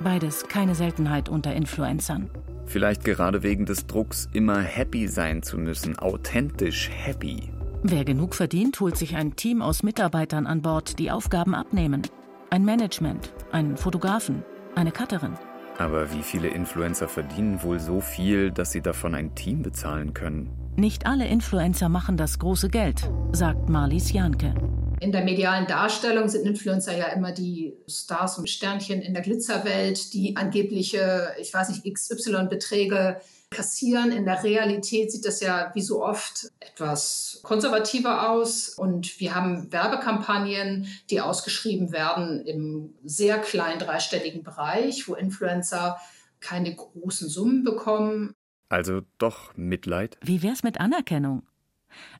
[0.00, 2.30] Beides keine Seltenheit unter Influencern.
[2.66, 7.50] Vielleicht gerade wegen des Drucks, immer happy sein zu müssen, authentisch happy.
[7.82, 12.02] Wer genug verdient, holt sich ein Team aus Mitarbeitern an Bord, die Aufgaben abnehmen.
[12.50, 14.42] Ein Management, einen Fotografen,
[14.74, 15.34] eine Cutterin.
[15.78, 20.50] Aber wie viele Influencer verdienen wohl so viel, dass sie davon ein Team bezahlen können?
[20.76, 24.52] Nicht alle Influencer machen das große Geld, sagt Marlies Janke.
[24.98, 30.12] In der medialen Darstellung sind Influencer ja immer die Stars und Sternchen in der Glitzerwelt,
[30.14, 34.10] die angebliche, ich weiß nicht, XY-Beträge kassieren.
[34.10, 38.70] In der Realität sieht das ja wie so oft etwas konservativer aus.
[38.70, 45.98] Und wir haben Werbekampagnen, die ausgeschrieben werden im sehr kleinen dreistelligen Bereich, wo Influencer
[46.40, 48.34] keine großen Summen bekommen.
[48.68, 50.18] Also doch Mitleid?
[50.22, 51.42] Wie wär's mit Anerkennung?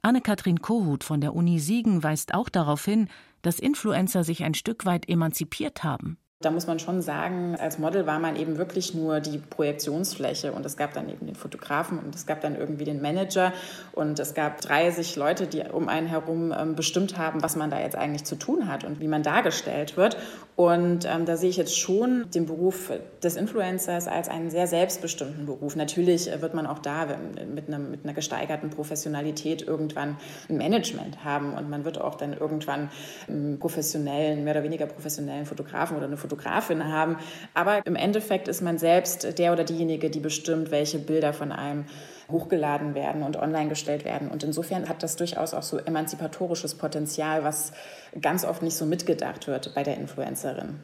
[0.02, 3.08] Anne-Kathrin Kohut von der Uni Siegen weist auch darauf hin,
[3.42, 6.18] dass Influencer sich ein Stück weit emanzipiert haben.
[6.44, 10.66] Da muss man schon sagen, als Model war man eben wirklich nur die Projektionsfläche und
[10.66, 13.52] es gab dann eben den Fotografen und es gab dann irgendwie den Manager
[13.92, 17.80] und es gab 30 Leute, die um einen herum ähm, bestimmt haben, was man da
[17.80, 20.18] jetzt eigentlich zu tun hat und wie man dargestellt wird.
[20.54, 25.46] Und ähm, da sehe ich jetzt schon den Beruf des Influencers als einen sehr selbstbestimmten
[25.46, 25.76] Beruf.
[25.76, 27.06] Natürlich äh, wird man auch da
[27.52, 30.16] mit, einem, mit einer gesteigerten Professionalität irgendwann
[30.50, 32.90] ein Management haben und man wird auch dann irgendwann
[33.28, 37.16] einen professionellen, mehr oder weniger professionellen Fotografen oder eine Fotografin Fotografin haben.
[37.54, 41.84] Aber im Endeffekt ist man selbst der oder diejenige, die bestimmt, welche Bilder von einem
[42.30, 44.28] hochgeladen werden und online gestellt werden.
[44.28, 47.72] Und insofern hat das durchaus auch so emanzipatorisches Potenzial, was
[48.20, 50.80] ganz oft nicht so mitgedacht wird bei der Influencerin.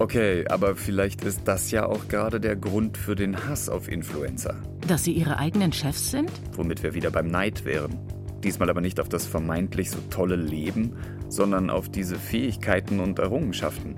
[0.00, 4.56] Okay, aber vielleicht ist das ja auch gerade der Grund für den Hass auf Influencer.
[4.88, 6.32] Dass sie ihre eigenen Chefs sind?
[6.56, 8.00] Womit wir wieder beim Neid wären.
[8.42, 10.96] Diesmal aber nicht auf das vermeintlich so tolle Leben,
[11.28, 13.94] sondern auf diese Fähigkeiten und Errungenschaften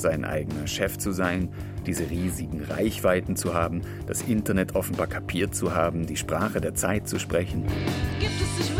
[0.00, 1.48] sein eigener Chef zu sein,
[1.86, 7.08] diese riesigen Reichweiten zu haben, das Internet offenbar kapiert zu haben, die Sprache der Zeit
[7.08, 7.64] zu sprechen.
[8.20, 8.75] Gibt es dich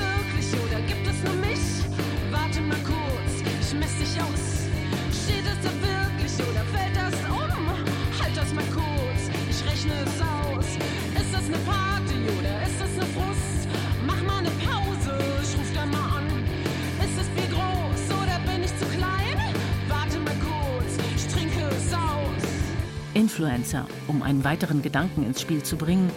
[23.37, 26.11] Influencer, um einen weiteren Gedanken ins Spiel zu bringen.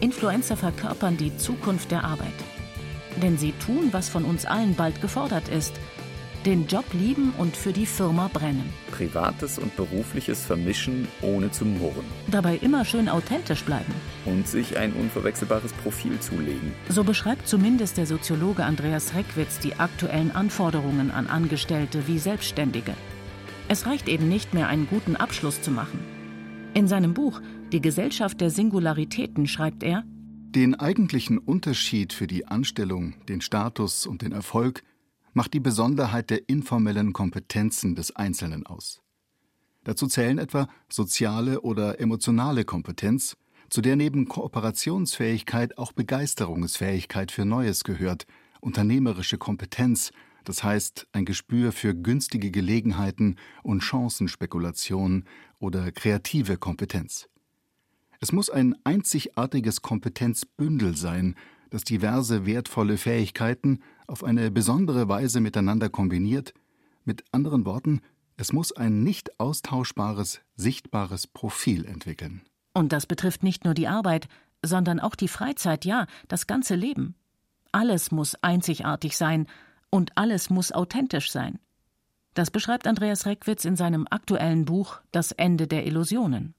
[0.00, 2.32] Influencer verkörpern die Zukunft der Arbeit.
[3.20, 5.74] Denn sie tun, was von uns allen bald gefordert ist.
[6.46, 8.72] Den Job lieben und für die Firma brennen.
[8.90, 12.06] Privates und Berufliches vermischen, ohne zu murren.
[12.30, 13.92] Dabei immer schön authentisch bleiben.
[14.24, 16.72] Und sich ein unverwechselbares Profil zulegen.
[16.88, 22.94] So beschreibt zumindest der Soziologe Andreas Reckwitz die aktuellen Anforderungen an Angestellte wie Selbstständige.
[23.68, 26.00] Es reicht eben nicht mehr, einen guten Abschluss zu machen.
[26.74, 33.14] In seinem Buch Die Gesellschaft der Singularitäten schreibt er, Den eigentlichen Unterschied für die Anstellung,
[33.28, 34.82] den Status und den Erfolg
[35.34, 39.02] macht die Besonderheit der informellen Kompetenzen des Einzelnen aus.
[39.84, 43.36] Dazu zählen etwa soziale oder emotionale Kompetenz,
[43.68, 48.26] zu der neben Kooperationsfähigkeit auch Begeisterungsfähigkeit für Neues gehört,
[48.60, 50.10] unternehmerische Kompetenz,
[50.44, 55.24] das heißt ein Gespür für günstige Gelegenheiten und Chancenspekulation
[55.62, 57.28] oder kreative Kompetenz.
[58.20, 61.36] Es muss ein einzigartiges Kompetenzbündel sein,
[61.70, 66.52] das diverse wertvolle Fähigkeiten auf eine besondere Weise miteinander kombiniert,
[67.04, 68.00] mit anderen Worten,
[68.36, 72.42] es muss ein nicht austauschbares, sichtbares Profil entwickeln.
[72.74, 74.28] Und das betrifft nicht nur die Arbeit,
[74.64, 77.14] sondern auch die Freizeit, ja, das ganze Leben.
[77.72, 79.46] Alles muss einzigartig sein
[79.90, 81.58] und alles muss authentisch sein.
[82.34, 86.54] Das beschreibt Andreas Reckwitz in seinem aktuellen Buch Das Ende der Illusionen.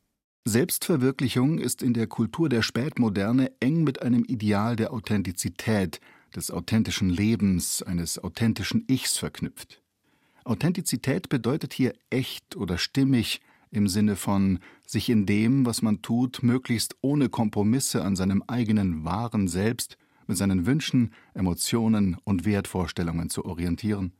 [0.45, 5.99] Selbstverwirklichung ist in der Kultur der Spätmoderne eng mit einem Ideal der Authentizität,
[6.35, 9.81] des authentischen Lebens, eines authentischen Ichs verknüpft.
[10.43, 16.43] Authentizität bedeutet hier echt oder stimmig im Sinne von sich in dem, was man tut,
[16.43, 23.45] möglichst ohne Kompromisse an seinem eigenen wahren Selbst, mit seinen Wünschen, Emotionen und Wertvorstellungen zu
[23.45, 24.13] orientieren.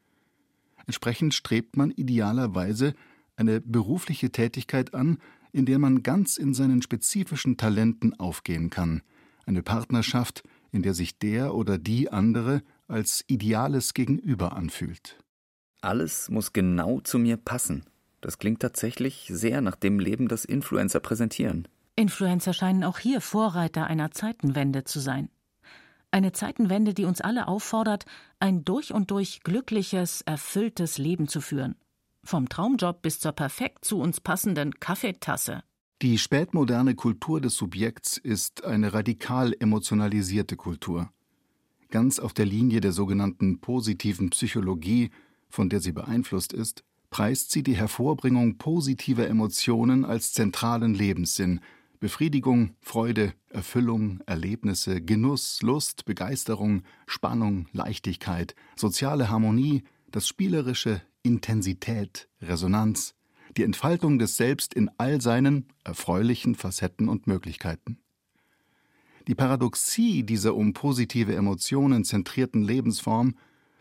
[0.85, 2.93] Entsprechend strebt man idealerweise
[3.35, 5.17] eine berufliche Tätigkeit an,
[5.51, 9.01] in der man ganz in seinen spezifischen Talenten aufgehen kann,
[9.45, 15.19] eine Partnerschaft, in der sich der oder die andere als ideales Gegenüber anfühlt.
[15.81, 17.85] Alles muss genau zu mir passen.
[18.21, 21.67] Das klingt tatsächlich sehr nach dem Leben, das Influencer präsentieren.
[21.95, 25.29] Influencer scheinen auch hier Vorreiter einer Zeitenwende zu sein.
[26.13, 28.05] Eine Zeitenwende, die uns alle auffordert,
[28.39, 31.73] ein durch und durch glückliches, erfülltes Leben zu führen.
[32.23, 35.63] Vom Traumjob bis zur perfekt zu uns passenden Kaffeetasse.
[36.03, 41.09] Die spätmoderne Kultur des Subjekts ist eine radikal emotionalisierte Kultur.
[41.89, 45.09] Ganz auf der Linie der sogenannten positiven Psychologie,
[45.49, 51.59] von der sie beeinflusst ist, preist sie die Hervorbringung positiver Emotionen als zentralen Lebenssinn,
[52.03, 63.15] Befriedigung, Freude, Erfüllung, Erlebnisse, Genuss, Lust, Begeisterung, Spannung, Leichtigkeit, soziale Harmonie, das Spielerische, Intensität, Resonanz,
[63.55, 67.99] die Entfaltung des Selbst in all seinen erfreulichen Facetten und Möglichkeiten.
[69.29, 73.35] Die Paradoxie dieser um positive Emotionen zentrierten Lebensform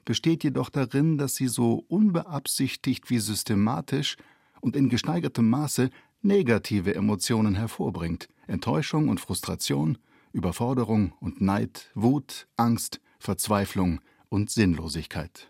[0.05, 4.17] besteht jedoch darin, dass sie so unbeabsichtigt wie systematisch
[4.61, 5.91] und in gesteigertem Maße
[6.23, 9.99] negative Emotionen hervorbringt, Enttäuschung und Frustration,
[10.33, 15.49] Überforderung und Neid, Wut, Angst, Verzweiflung und Sinnlosigkeit.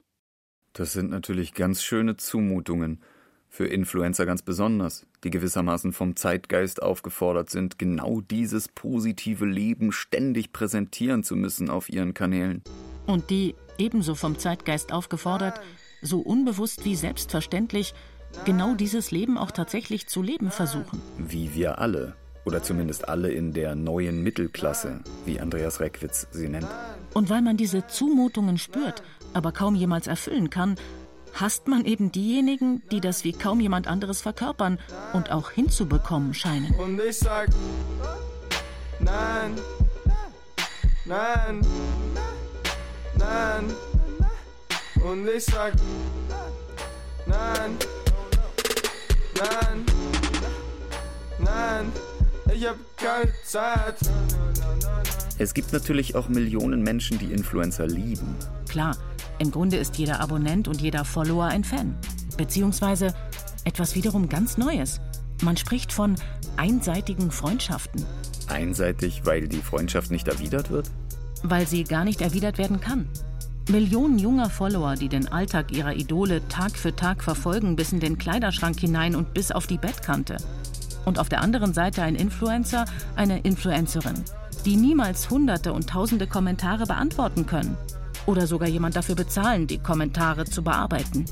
[0.72, 3.00] Das sind natürlich ganz schöne Zumutungen.
[3.48, 10.54] Für Influencer ganz besonders, die gewissermaßen vom Zeitgeist aufgefordert sind, genau dieses positive Leben ständig
[10.54, 12.62] präsentieren zu müssen auf ihren Kanälen.
[13.06, 15.60] Und die, ebenso vom Zeitgeist aufgefordert,
[16.00, 17.94] so unbewusst wie selbstverständlich,
[18.44, 21.00] genau dieses Leben auch tatsächlich zu leben versuchen.
[21.18, 22.14] Wie wir alle.
[22.44, 26.66] Oder zumindest alle in der neuen Mittelklasse, wie Andreas Reckwitz sie nennt.
[27.14, 30.74] Und weil man diese Zumutungen spürt, aber kaum jemals erfüllen kann,
[31.34, 34.78] hasst man eben diejenigen, die das wie kaum jemand anderes verkörpern
[35.12, 36.74] und auch hinzubekommen scheinen.
[36.74, 37.48] Und ich sag,
[38.98, 39.54] nein,
[41.04, 41.66] nein,
[43.16, 43.74] nein.
[45.04, 45.74] Und ich sag,
[47.26, 47.78] nein,
[49.42, 49.84] nein,
[51.38, 51.92] nein.
[52.54, 53.96] Ich hab keine Zeit.
[55.38, 58.36] Es gibt natürlich auch Millionen Menschen, die Influencer lieben.
[58.68, 58.96] Klar,
[59.38, 61.96] im Grunde ist jeder Abonnent und jeder Follower ein Fan.
[62.36, 63.14] Beziehungsweise
[63.64, 65.00] etwas wiederum ganz Neues.
[65.42, 66.14] Man spricht von
[66.56, 68.04] einseitigen Freundschaften.
[68.48, 70.90] Einseitig, weil die Freundschaft nicht erwidert wird?
[71.42, 73.08] Weil sie gar nicht erwidert werden kann.
[73.70, 78.18] Millionen junger Follower, die den Alltag ihrer Idole Tag für Tag verfolgen, bis in den
[78.18, 80.36] Kleiderschrank hinein und bis auf die Bettkante.
[81.04, 84.24] Und auf der anderen Seite ein Influencer, eine Influencerin,
[84.64, 87.76] die niemals Hunderte und Tausende Kommentare beantworten können.
[88.26, 91.24] Oder sogar jemand dafür bezahlen, die Kommentare zu bearbeiten.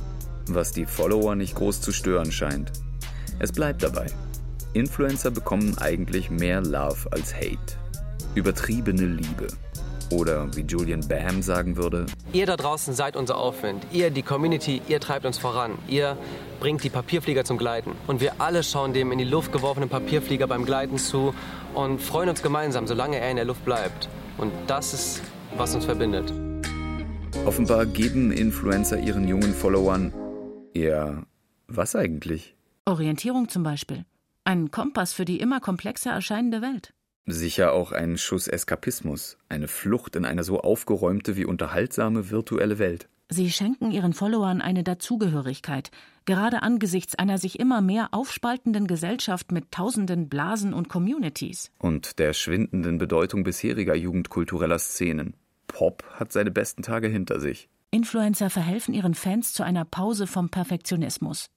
[0.47, 2.71] Was die Follower nicht groß zu stören scheint.
[3.40, 4.07] Es bleibt dabei.
[4.73, 7.77] Influencer bekommen eigentlich mehr Love als Hate.
[8.37, 9.49] Übertriebene Liebe.
[10.11, 13.87] Oder wie Julian Bam sagen würde: Ihr da draußen seid unser Aufwind.
[13.92, 15.79] Ihr, die Community, ihr treibt uns voran.
[15.88, 16.16] Ihr
[16.59, 17.92] bringt die Papierflieger zum Gleiten.
[18.07, 21.35] Und wir alle schauen dem in die Luft geworfenen Papierflieger beim Gleiten zu
[21.75, 24.09] und freuen uns gemeinsam, solange er in der Luft bleibt.
[24.37, 25.23] Und das ist,
[25.57, 26.33] was uns verbindet.
[27.46, 30.12] Offenbar geben Influencer ihren jungen Followern
[30.75, 31.25] eher
[31.68, 32.57] was eigentlich?
[32.85, 34.05] Orientierung zum Beispiel.
[34.44, 36.92] Ein Kompass für die immer komplexer erscheinende Welt.
[37.33, 43.09] Sicher auch ein Schuss Eskapismus, eine Flucht in eine so aufgeräumte wie unterhaltsame virtuelle Welt.
[43.33, 45.93] Sie schenken ihren Followern eine Dazugehörigkeit,
[46.25, 51.71] gerade angesichts einer sich immer mehr aufspaltenden Gesellschaft mit tausenden Blasen und Communities.
[51.79, 55.35] Und der schwindenden Bedeutung bisheriger jugendkultureller Szenen.
[55.69, 57.69] Pop hat seine besten Tage hinter sich.
[57.93, 61.51] Influencer verhelfen ihren Fans zu einer Pause vom Perfektionismus.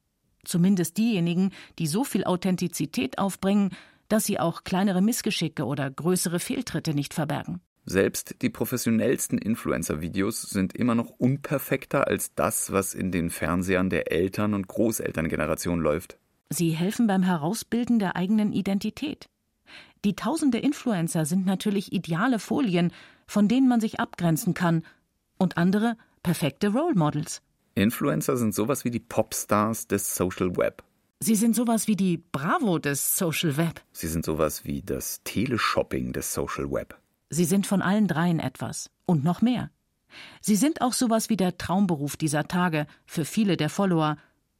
[0.45, 3.71] Zumindest diejenigen, die so viel Authentizität aufbringen,
[4.09, 7.61] dass sie auch kleinere Missgeschicke oder größere Fehltritte nicht verbergen.
[7.85, 14.11] Selbst die professionellsten Influencer-Videos sind immer noch unperfekter als das, was in den Fernsehern der
[14.11, 16.17] Eltern- und Großelterngeneration läuft.
[16.49, 19.27] Sie helfen beim Herausbilden der eigenen Identität.
[20.05, 22.91] Die tausende Influencer sind natürlich ideale Folien,
[23.27, 24.83] von denen man sich abgrenzen kann,
[25.37, 27.41] und andere perfekte Role Models.
[27.75, 30.83] Influencer sind sowas wie die Popstars des Social Web.
[31.23, 33.79] Sie sind sowas wie die Bravo des Social Web.
[33.93, 36.99] Sie sind sowas wie das Teleshopping des Social Web.
[37.29, 39.69] Sie sind von allen dreien etwas und noch mehr.
[40.41, 44.17] Sie sind auch sowas wie der Traumberuf dieser Tage für viele der Follower,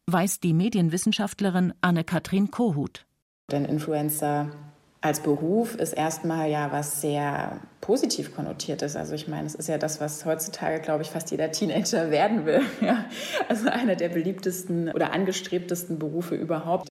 [0.08, 3.06] weiß die Medienwissenschaftlerin Anne-Kathrin Kohut.
[3.52, 4.50] Denn Influencer
[5.02, 8.96] als Beruf ist erstmal ja was sehr positiv konnotiertes.
[8.96, 12.46] Also ich meine, es ist ja das, was heutzutage, glaube ich, fast jeder Teenager werden
[12.46, 12.62] will.
[12.82, 13.06] Ja.
[13.50, 16.88] Also einer der beliebtesten oder angestrebtesten Berufe überhaupt.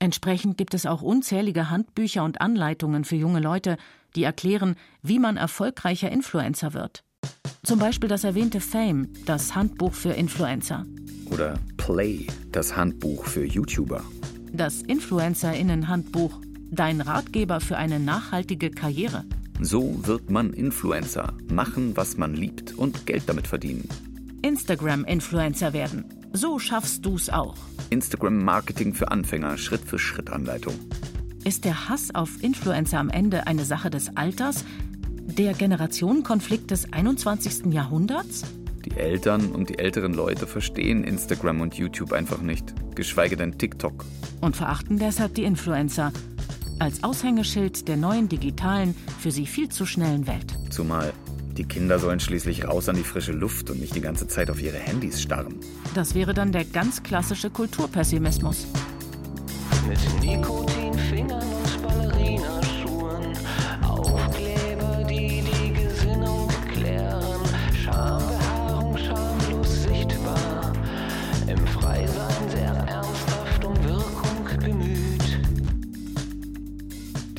[0.00, 3.76] Entsprechend gibt es auch unzählige Handbücher und Anleitungen für junge Leute,
[4.16, 7.04] die erklären, wie man erfolgreicher Influencer wird.
[7.62, 10.84] Zum Beispiel das erwähnte Fame, das Handbuch für Influencer.
[11.30, 14.02] Oder Play, das Handbuch für YouTuber.
[14.52, 16.40] Das Influencerinnen-Handbuch,
[16.72, 19.24] dein Ratgeber für eine nachhaltige Karriere.
[19.60, 23.88] So wird man Influencer, machen, was man liebt und Geld damit verdienen.
[24.42, 26.04] Instagram-Influencer werden.
[26.32, 27.56] So schaffst du's auch.
[27.90, 30.74] Instagram-Marketing für Anfänger, Schritt-für-Schritt-Anleitung.
[31.44, 34.64] Ist der Hass auf Influencer am Ende eine Sache des Alters,
[35.24, 37.72] der Generationenkonflikt des 21.
[37.72, 38.44] Jahrhunderts?
[38.84, 44.04] Die Eltern und die älteren Leute verstehen Instagram und YouTube einfach nicht, geschweige denn TikTok.
[44.40, 46.12] Und verachten deshalb die Influencer
[46.78, 50.54] als Aushängeschild der neuen digitalen, für sie viel zu schnellen Welt.
[50.70, 51.12] Zumal
[51.56, 54.62] die Kinder sollen schließlich raus an die frische Luft und nicht die ganze Zeit auf
[54.62, 55.56] ihre Handys starren.
[55.94, 58.66] Das wäre dann der ganz klassische Kulturpessimismus.
[59.86, 61.51] Mit Nikotinfingern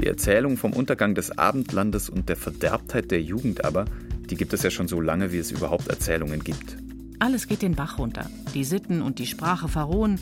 [0.04, 3.86] Die Erzählung vom Untergang des Abendlandes und der Verderbtheit der Jugend aber,
[4.30, 6.76] die gibt es ja schon so lange, wie es überhaupt Erzählungen gibt.
[7.20, 8.30] Alles geht den Bach runter.
[8.54, 10.20] Die Sitten und die Sprache verrohen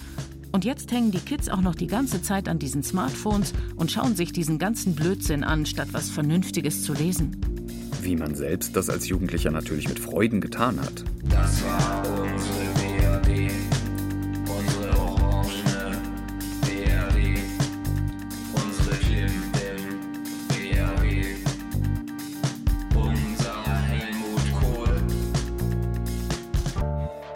[0.52, 4.16] Und jetzt hängen die Kids auch noch die ganze Zeit an diesen Smartphones und schauen
[4.16, 7.42] sich diesen ganzen Blödsinn an, statt was Vernünftiges zu lesen.
[8.04, 11.04] Wie man selbst das als Jugendlicher natürlich mit Freuden getan hat.
[11.28, 12.71] Das war unsere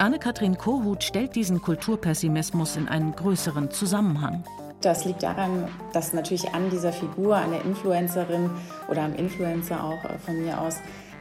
[0.05, 4.43] Anne-Kathrin Kohut stellt diesen Kulturpessimismus in einen größeren Zusammenhang.
[4.81, 8.51] Das liegt daran, dass natürlich an dieser Figur, an der Influencerin
[8.87, 10.75] oder am Influencer auch äh, von mir aus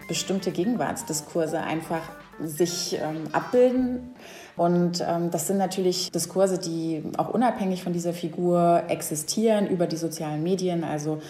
[0.06, 2.02] bestimmte Gegenwartsdiskurse einfach
[2.42, 4.14] sich ähm, abbilden.
[4.54, 9.96] Und ähm, das sind natürlich Diskurse, die auch unabhängig von dieser Figur existieren über die
[9.96, 10.84] sozialen Medien.
[10.84, 11.22] Also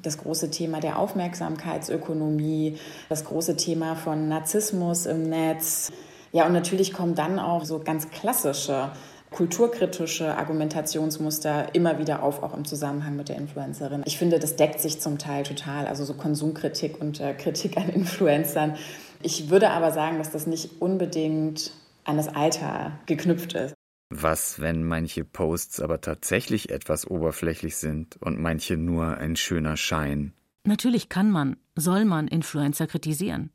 [0.00, 5.90] das große Thema der Aufmerksamkeitsökonomie, das große Thema von Narzissmus im Netz.
[6.32, 8.92] Ja, und natürlich kommen dann auch so ganz klassische
[9.30, 14.02] kulturkritische Argumentationsmuster immer wieder auf, auch im Zusammenhang mit der Influencerin.
[14.04, 17.88] Ich finde, das deckt sich zum Teil total, also so Konsumkritik und äh, Kritik an
[17.88, 18.76] Influencern.
[19.22, 21.72] Ich würde aber sagen, dass das nicht unbedingt
[22.04, 23.74] an das Alter geknüpft ist.
[24.12, 30.32] Was, wenn manche Posts aber tatsächlich etwas oberflächlich sind und manche nur ein schöner Schein?
[30.64, 33.50] Natürlich kann man, soll man Influencer kritisieren.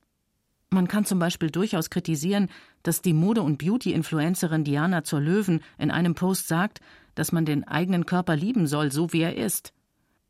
[0.76, 2.50] Man kann zum Beispiel durchaus kritisieren,
[2.84, 6.82] dass die Mode- und Beauty-Influencerin Diana zur Löwen in einem Post sagt,
[7.16, 9.72] dass man den eigenen Körper lieben soll, so wie er ist.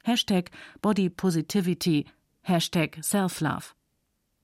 [0.04, 0.52] Hashtag
[0.84, 2.06] Body Positivity,
[2.42, 3.74] Hashtag Self-Love.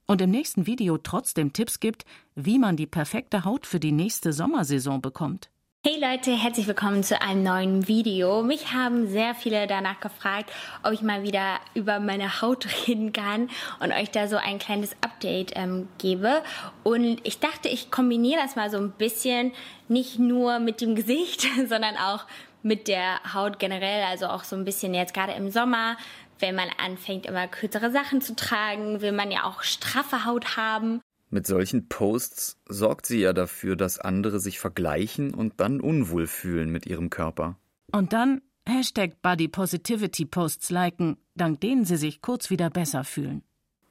[0.08, 4.34] Und im nächsten Video trotzdem Tipps gibt, wie man die perfekte Haut für die nächste
[4.34, 5.52] Sommersaison bekommt.
[5.84, 8.44] Hey Leute, herzlich willkommen zu einem neuen Video.
[8.44, 10.52] Mich haben sehr viele danach gefragt,
[10.84, 14.96] ob ich mal wieder über meine Haut reden kann und euch da so ein kleines
[15.02, 16.44] Update ähm, gebe.
[16.84, 19.54] Und ich dachte, ich kombiniere das mal so ein bisschen,
[19.88, 22.28] nicht nur mit dem Gesicht, sondern auch
[22.62, 25.98] mit der Haut generell, also auch so ein bisschen jetzt gerade im Sommer,
[26.38, 31.02] wenn man anfängt, immer kürzere Sachen zu tragen, will man ja auch straffe Haut haben.
[31.34, 36.70] Mit solchen Posts sorgt sie ja dafür, dass andere sich vergleichen und dann unwohl fühlen
[36.70, 37.58] mit ihrem Körper.
[37.94, 43.44] Und dann Hashtag Body Positivity Posts liken, dank denen sie sich kurz wieder besser fühlen.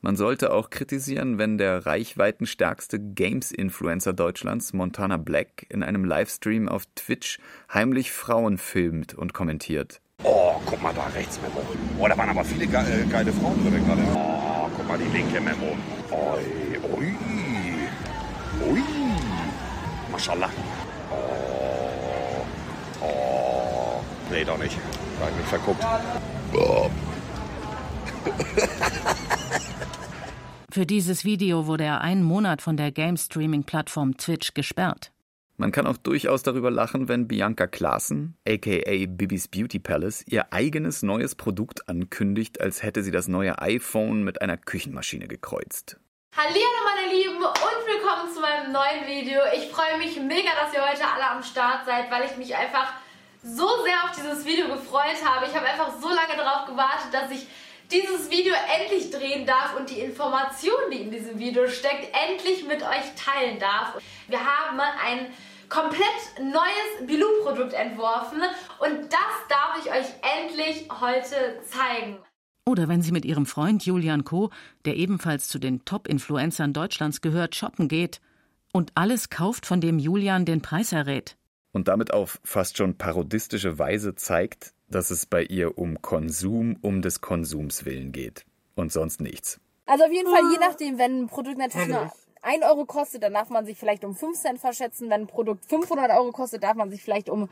[0.03, 6.85] Man sollte auch kritisieren, wenn der reichweitenstärkste Games-Influencer Deutschlands, Montana Black, in einem Livestream auf
[6.95, 7.39] Twitch
[7.73, 10.03] heimlich Frauen filmt und kommentiert.
[10.23, 11.67] Oh, guck mal da rechts, Memo.
[11.99, 14.03] Oh, da waren aber viele ge äh, geile Frauen drin gerade.
[14.15, 15.77] Oh, guck mal die linke Memo.
[16.11, 16.60] Ui.
[18.69, 18.83] Ui.
[20.11, 20.51] Maschallah.
[21.11, 23.05] Oh.
[23.05, 24.05] Oh.
[24.31, 24.77] Nee, doch nicht.
[25.19, 25.85] Da hab ich mich verguckt.
[26.55, 26.91] Oh.
[30.71, 35.13] Für dieses Video wurde er einen Monat von der Game-Streaming-Plattform Twitch gesperrt.
[35.57, 41.03] Man kann auch durchaus darüber lachen, wenn Bianca Klaassen, aka Bibis Beauty Palace, ihr eigenes
[41.03, 46.01] neues Produkt ankündigt, als hätte sie das neue iPhone mit einer Küchenmaschine gekreuzt.
[46.37, 46.55] Hallo
[46.85, 49.43] meine Lieben und willkommen zu meinem neuen Video.
[49.55, 52.95] Ich freue mich mega, dass ihr heute alle am Start seid, weil ich mich einfach
[53.43, 55.45] so sehr auf dieses Video gefreut habe.
[55.47, 57.47] Ich habe einfach so lange darauf gewartet, dass ich
[57.91, 62.83] dieses Video endlich drehen darf und die Information, die in diesem Video steckt, endlich mit
[62.83, 64.01] euch teilen darf.
[64.29, 65.35] Wir haben ein
[65.69, 68.41] komplett neues Bilou-Produkt entworfen
[68.79, 72.25] und das darf ich euch endlich heute zeigen.
[72.67, 74.51] Oder wenn sie mit ihrem Freund Julian Co.,
[74.85, 78.21] der ebenfalls zu den Top-Influencern Deutschlands gehört, shoppen geht
[78.73, 81.37] und alles kauft, von dem Julian den Preis errät.
[81.73, 87.01] Und damit auf fast schon parodistische Weise zeigt, dass es bei ihr um Konsum um
[87.01, 88.45] des Konsums willen geht
[88.75, 89.61] und sonst nichts.
[89.87, 93.35] Also auf jeden Fall, je nachdem, wenn ein Produkt natürlich nur 1 Euro kostet, dann
[93.35, 95.11] darf man sich vielleicht um 5 Cent verschätzen.
[95.11, 97.49] Wenn ein Produkt 500 Euro kostet, darf man sich vielleicht um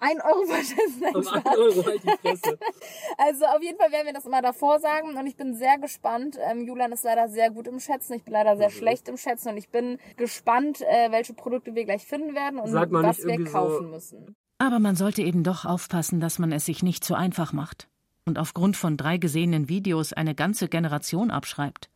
[0.00, 1.00] 1 Euro verschätzen.
[1.00, 1.44] Nein, Um Spaß.
[1.46, 2.58] 1 Euro halt die Fresse.
[3.18, 6.38] Also auf jeden Fall werden wir das immer davor sagen und ich bin sehr gespannt.
[6.50, 9.48] Ähm, Julian ist leider sehr gut im Schätzen, ich bin leider sehr schlecht im Schätzen
[9.50, 13.86] und ich bin gespannt, äh, welche Produkte wir gleich finden werden und was wir kaufen
[13.86, 14.36] so- müssen.
[14.58, 17.88] Aber man sollte eben doch aufpassen, dass man es sich nicht zu einfach macht
[18.24, 21.88] und aufgrund von drei gesehenen Videos eine ganze Generation abschreibt.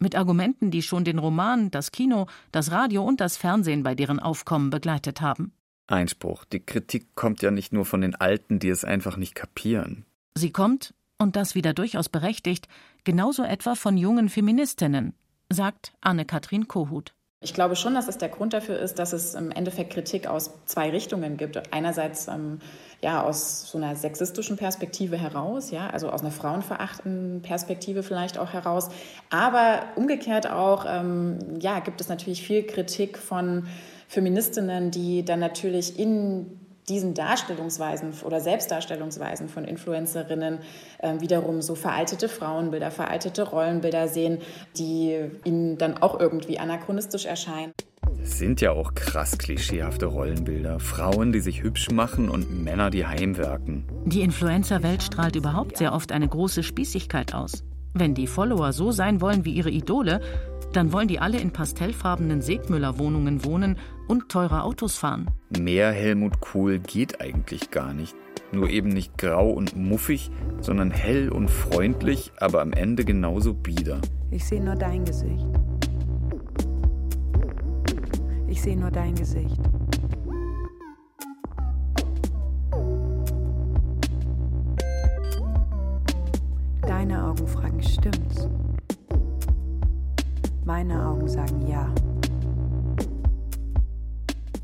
[0.00, 4.20] Mit Argumenten, die schon den Roman, das Kino, das Radio und das Fernsehen bei deren
[4.20, 5.52] Aufkommen begleitet haben.
[5.88, 6.44] Einspruch.
[6.44, 10.04] Die Kritik kommt ja nicht nur von den Alten, die es einfach nicht kapieren.
[10.34, 12.68] Sie kommt, und das wieder durchaus berechtigt,
[13.04, 15.14] genauso etwa von jungen Feministinnen,
[15.50, 17.14] sagt Anne-Kathrin Kohut.
[17.40, 20.50] Ich glaube schon, dass es der Grund dafür ist, dass es im Endeffekt Kritik aus
[20.66, 21.72] zwei Richtungen gibt.
[21.72, 22.58] Einerseits ähm,
[23.00, 28.52] ja aus so einer sexistischen Perspektive heraus, ja, also aus einer frauenverachtenden Perspektive vielleicht auch
[28.52, 28.88] heraus,
[29.30, 33.68] aber umgekehrt auch ähm, ja gibt es natürlich viel Kritik von
[34.08, 36.46] Feministinnen, die dann natürlich in
[36.88, 40.58] diesen Darstellungsweisen oder Selbstdarstellungsweisen von Influencerinnen
[40.98, 44.38] äh, wiederum so veraltete Frauenbilder, veraltete Rollenbilder sehen,
[44.76, 47.72] die ihnen dann auch irgendwie anachronistisch erscheinen.
[48.22, 50.80] Es sind ja auch krass klischeehafte Rollenbilder.
[50.80, 53.84] Frauen, die sich hübsch machen und Männer, die heimwerken.
[54.06, 57.64] Die Influencer-Welt strahlt überhaupt sehr oft eine große Spießigkeit aus.
[57.94, 60.20] Wenn die Follower so sein wollen wie ihre Idole,
[60.72, 65.30] dann wollen die alle in pastellfarbenen Segmüller-Wohnungen wohnen und teure Autos fahren.
[65.58, 68.14] Mehr Helmut Kohl geht eigentlich gar nicht.
[68.52, 74.00] Nur eben nicht grau und muffig, sondern hell und freundlich, aber am Ende genauso bieder.
[74.30, 75.46] Ich sehe nur dein Gesicht.
[78.46, 79.60] Ich sehe nur dein Gesicht.
[86.82, 88.48] Deine Augen fragen, stimmt's?
[90.68, 91.90] Meine Augen sagen ja.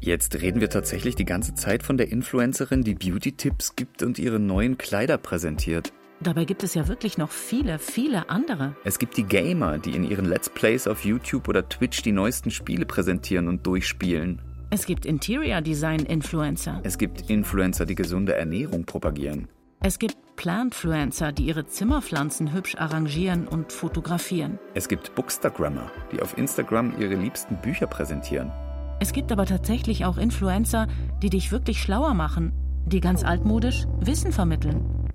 [0.00, 4.38] Jetzt reden wir tatsächlich die ganze Zeit von der Influencerin, die Beauty-Tipps gibt und ihre
[4.38, 5.94] neuen Kleider präsentiert.
[6.20, 8.76] Dabei gibt es ja wirklich noch viele, viele andere.
[8.84, 12.50] Es gibt die Gamer, die in ihren Let's Plays auf YouTube oder Twitch die neuesten
[12.50, 14.42] Spiele präsentieren und durchspielen.
[14.68, 16.82] Es gibt Interior Design Influencer.
[16.84, 19.48] Es gibt Influencer, die gesunde Ernährung propagieren.
[19.80, 24.58] Es gibt Plantfluencer, die ihre Zimmerpflanzen hübsch arrangieren und fotografieren.
[24.74, 28.52] Es gibt Bookstagrammer, die auf Instagram ihre liebsten Bücher präsentieren.
[29.00, 30.86] Es gibt aber tatsächlich auch Influencer,
[31.22, 32.52] die dich wirklich schlauer machen,
[32.86, 35.10] die ganz altmodisch Wissen vermitteln.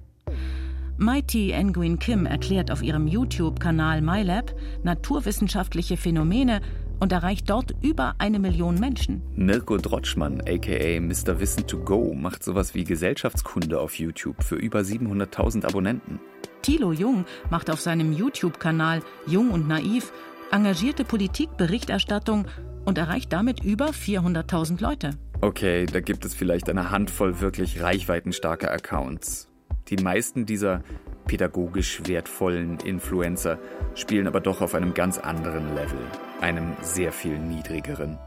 [0.97, 4.53] Mighty Nguyen Kim erklärt auf ihrem YouTube-Kanal MyLab
[4.83, 6.59] naturwissenschaftliche Phänomene
[6.99, 9.21] und erreicht dort über eine Million Menschen.
[9.35, 11.39] Mirko Drotschmann, aka Mr.
[11.39, 16.19] Wissen to Go, macht sowas wie Gesellschaftskunde auf YouTube für über 700.000 Abonnenten.
[16.61, 20.11] Thilo Jung macht auf seinem YouTube-Kanal Jung und Naiv
[20.51, 22.47] engagierte Politikberichterstattung
[22.85, 25.11] und erreicht damit über 400.000 Leute.
[25.41, 29.49] Okay, da gibt es vielleicht eine Handvoll wirklich reichweitenstarker Accounts.
[29.87, 30.83] Die meisten dieser
[31.29, 33.59] pädagogisch wertvollen Influencer
[33.93, 35.99] spielen aber doch auf einem ganz anderen Level,
[36.41, 38.17] einem sehr viel niedrigeren.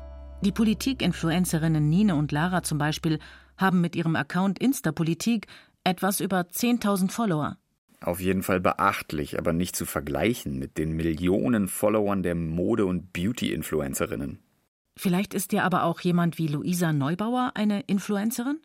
[0.43, 3.19] Die Politik-Influencerinnen Nine und Lara zum Beispiel
[3.57, 5.49] haben mit ihrem Account Instapolitik
[5.83, 7.57] etwas über 10.000 Follower.
[8.01, 13.13] Auf jeden Fall beachtlich, aber nicht zu vergleichen mit den Millionen Followern der Mode- und
[13.13, 14.39] Beauty-Influencerinnen.
[14.97, 18.61] Vielleicht ist dir aber auch jemand wie Luisa Neubauer eine Influencerin?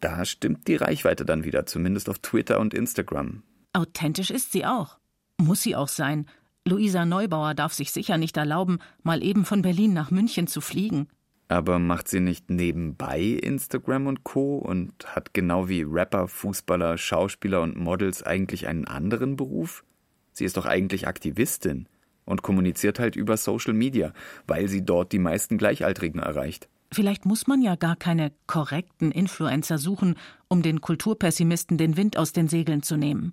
[0.00, 3.42] Da stimmt die Reichweite dann wieder, zumindest auf Twitter und Instagram.
[3.72, 4.98] Authentisch ist sie auch.
[5.38, 6.26] Muss sie auch sein.
[6.66, 11.08] Luisa Neubauer darf sich sicher nicht erlauben, mal eben von Berlin nach München zu fliegen.
[11.48, 14.58] Aber macht sie nicht nebenbei Instagram und Co.
[14.58, 19.84] und hat genau wie Rapper, Fußballer, Schauspieler und Models eigentlich einen anderen Beruf?
[20.32, 21.88] Sie ist doch eigentlich Aktivistin
[22.24, 24.12] und kommuniziert halt über Social Media,
[24.46, 26.68] weil sie dort die meisten Gleichaltrigen erreicht.
[26.90, 30.16] Vielleicht muss man ja gar keine korrekten Influencer suchen,
[30.48, 33.32] um den Kulturpessimisten den Wind aus den Segeln zu nehmen.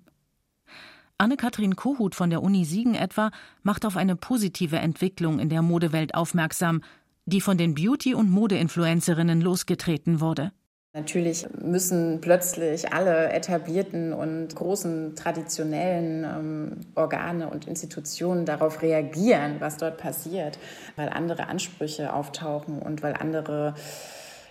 [1.20, 3.30] Anne-Kathrin Kohut von der Uni Siegen etwa
[3.62, 6.82] macht auf eine positive Entwicklung in der Modewelt aufmerksam,
[7.26, 10.52] die von den Beauty- und Modeinfluencerinnen losgetreten wurde.
[10.94, 19.76] Natürlich müssen plötzlich alle etablierten und großen traditionellen ähm, Organe und Institutionen darauf reagieren, was
[19.76, 20.58] dort passiert,
[20.96, 23.74] weil andere Ansprüche auftauchen und weil andere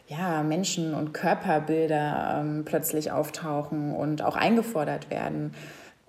[0.07, 5.53] ja, Menschen- und Körperbilder ähm, plötzlich auftauchen und auch eingefordert werden.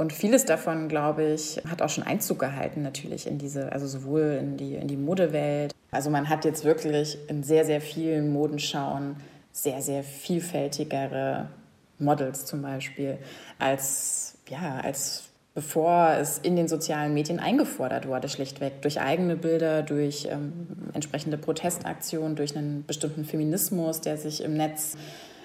[0.00, 4.38] Und vieles davon, glaube ich, hat auch schon Einzug gehalten natürlich in diese, also sowohl
[4.40, 5.74] in die, in die Modewelt.
[5.90, 9.16] Also man hat jetzt wirklich in sehr, sehr vielen Modenschauen
[9.52, 11.50] sehr, sehr vielfältigere
[11.98, 13.18] Models zum Beispiel,
[13.58, 19.82] als, ja, als bevor es in den sozialen Medien eingefordert wurde, schlichtweg durch eigene Bilder,
[19.82, 24.96] durch ähm, entsprechende Protestaktionen, durch einen bestimmten Feminismus, der sich im Netz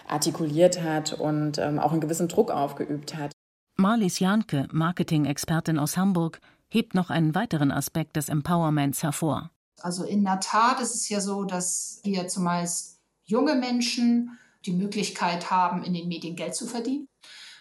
[0.07, 3.34] artikuliert hat und ähm, auch einen gewissen Druck aufgeübt hat.
[3.77, 9.51] Marlies Janke, Marketing-Expertin aus Hamburg, hebt noch einen weiteren Aspekt des Empowerments hervor.
[9.81, 15.51] Also in der Tat ist es ja so, dass wir zumeist junge Menschen die Möglichkeit
[15.51, 17.09] haben, in den Medien Geld zu verdienen.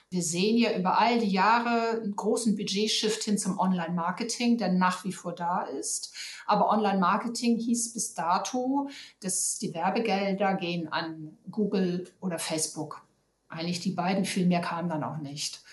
[0.08, 5.04] Wir sehen ja über all die Jahre einen großen Budgetshift hin zum Online-Marketing, der nach
[5.04, 6.14] wie vor da ist.
[6.46, 8.88] Aber Online-Marketing hieß bis dato,
[9.18, 13.04] dass die Werbegelder gehen an Google oder Facebook.
[13.48, 15.63] Eigentlich die beiden, viel mehr kam dann auch nicht.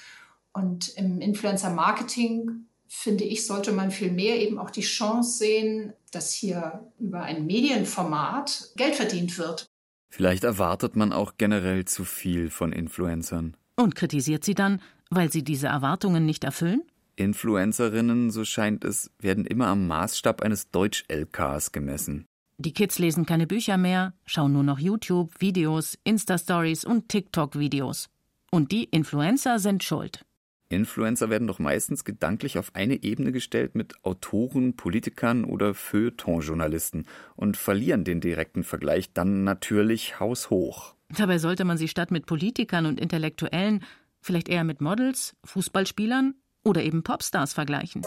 [0.54, 6.34] Und im Influencer-Marketing, finde ich, sollte man viel mehr eben auch die Chance sehen, dass
[6.34, 9.66] hier über ein Medienformat Geld verdient wird.
[10.10, 13.56] Vielleicht erwartet man auch generell zu viel von Influencern.
[13.78, 16.84] Und kritisiert sie dann, weil sie diese Erwartungen nicht erfüllen?
[17.16, 22.26] Influencerinnen, so scheint es, werden immer am Maßstab eines Deutsch-LKs gemessen.
[22.58, 28.10] Die Kids lesen keine Bücher mehr, schauen nur noch YouTube, Videos, Insta-Stories und TikTok-Videos.
[28.52, 30.26] Und die Influencer sind schuld.
[30.72, 37.06] Influencer werden doch meistens gedanklich auf eine Ebene gestellt mit Autoren, Politikern oder Feuilleton-Journalisten
[37.36, 40.96] und verlieren den direkten Vergleich dann natürlich haushoch.
[41.10, 43.84] Dabei sollte man sie statt mit Politikern und Intellektuellen
[44.22, 48.04] vielleicht eher mit Models, Fußballspielern oder eben Popstars vergleichen.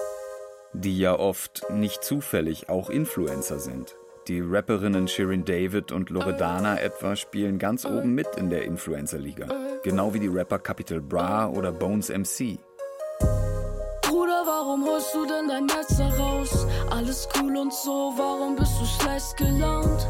[0.73, 3.95] Die ja oft nicht zufällig auch Influencer sind.
[4.27, 9.49] Die Rapperinnen Shirin David und Loredana etwa spielen ganz oben mit in der Influencer-Liga.
[9.83, 12.59] Genau wie die Rapper Capital Bra oder Bones MC.
[14.01, 16.67] Bruder, warum holst du denn dein Messer raus?
[16.91, 20.09] Alles cool und so, warum bist du schlecht gelaunt?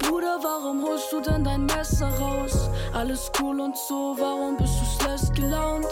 [0.00, 2.68] Bruder, warum holst du denn dein Messer raus?
[2.92, 5.86] Alles cool und so, warum bist du schlecht gelaunt?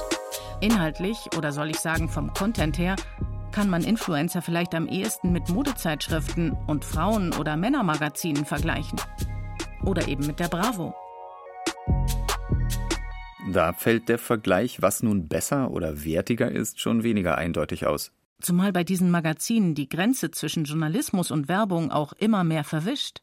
[0.60, 2.96] Inhaltlich, oder soll ich sagen vom Content her,
[3.52, 9.00] kann man Influencer vielleicht am ehesten mit Modezeitschriften und Frauen- oder Männermagazinen vergleichen.
[9.84, 10.94] Oder eben mit der Bravo.
[13.52, 18.12] Da fällt der Vergleich, was nun besser oder wertiger ist, schon weniger eindeutig aus.
[18.40, 23.22] Zumal bei diesen Magazinen die Grenze zwischen Journalismus und Werbung auch immer mehr verwischt.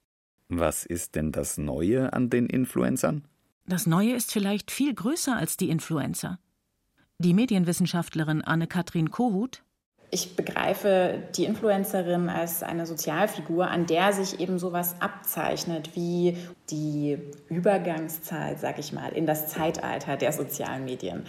[0.49, 3.25] Was ist denn das Neue an den Influencern?
[3.65, 6.39] Das Neue ist vielleicht viel größer als die Influencer.
[7.19, 9.63] Die Medienwissenschaftlerin Anne-Kathrin Kohut
[10.10, 16.38] ich begreife die Influencerin als eine Sozialfigur, an der sich eben sowas abzeichnet wie
[16.70, 17.18] die
[17.49, 21.26] Übergangszeit, sag ich mal, in das Zeitalter der sozialen Medien.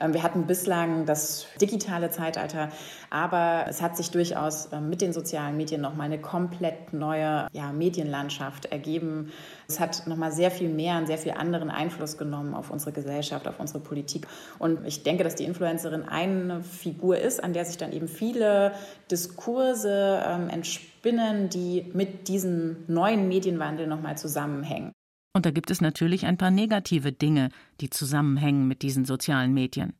[0.00, 2.70] Ähm, wir hatten bislang das digitale Zeitalter,
[3.10, 7.72] aber es hat sich durchaus ähm, mit den sozialen Medien nochmal eine komplett neue ja,
[7.72, 9.32] Medienlandschaft ergeben.
[9.68, 13.48] Es hat nochmal sehr viel mehr, einen sehr viel anderen Einfluss genommen auf unsere Gesellschaft,
[13.48, 14.26] auf unsere Politik.
[14.58, 18.72] Und ich denke, dass die Influencerin eine Figur ist, an der sich dann eben viele
[19.10, 24.95] Diskurse ähm, entspinnen, die mit diesem neuen Medienwandel nochmal zusammenhängen.
[25.36, 27.50] Und da gibt es natürlich ein paar negative Dinge,
[27.82, 29.92] die zusammenhängen mit diesen sozialen Medien.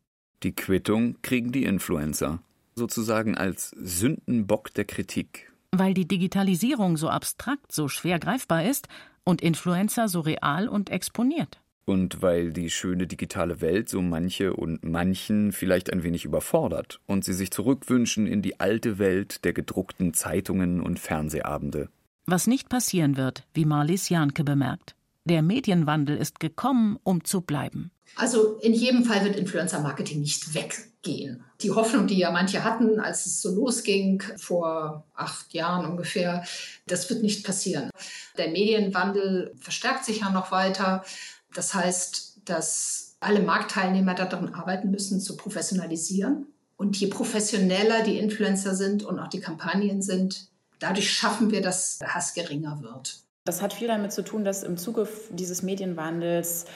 [0.43, 2.39] Die Quittung kriegen die Influencer,
[2.74, 5.53] sozusagen als Sündenbock der Kritik.
[5.72, 8.89] Weil die Digitalisierung so abstrakt, so schwer greifbar ist
[9.24, 11.61] und Influencer so real und exponiert.
[11.84, 17.26] Und weil die schöne digitale Welt so manche und manchen vielleicht ein wenig überfordert und
[17.26, 21.91] sie sich zurückwünschen in die alte Welt der gedruckten Zeitungen und Fernsehabende.
[22.24, 24.97] Was nicht passieren wird, wie Marlies Janke bemerkt.
[25.27, 27.91] Der Medienwandel ist gekommen, um zu bleiben.
[28.14, 31.45] Also in jedem Fall wird Influencer-Marketing nicht weggehen.
[31.61, 36.45] Die Hoffnung, die ja manche hatten, als es so losging, vor acht Jahren ungefähr,
[36.87, 37.91] das wird nicht passieren.
[38.39, 41.05] Der Medienwandel verstärkt sich ja noch weiter.
[41.53, 46.47] Das heißt, dass alle Marktteilnehmer daran arbeiten müssen, zu professionalisieren.
[46.77, 51.99] Und je professioneller die Influencer sind und auch die Kampagnen sind, dadurch schaffen wir, dass
[51.99, 53.26] der Hass geringer wird.
[53.47, 56.66] Das hat viel damit zu tun, dass im Zuge dieses Medienwandels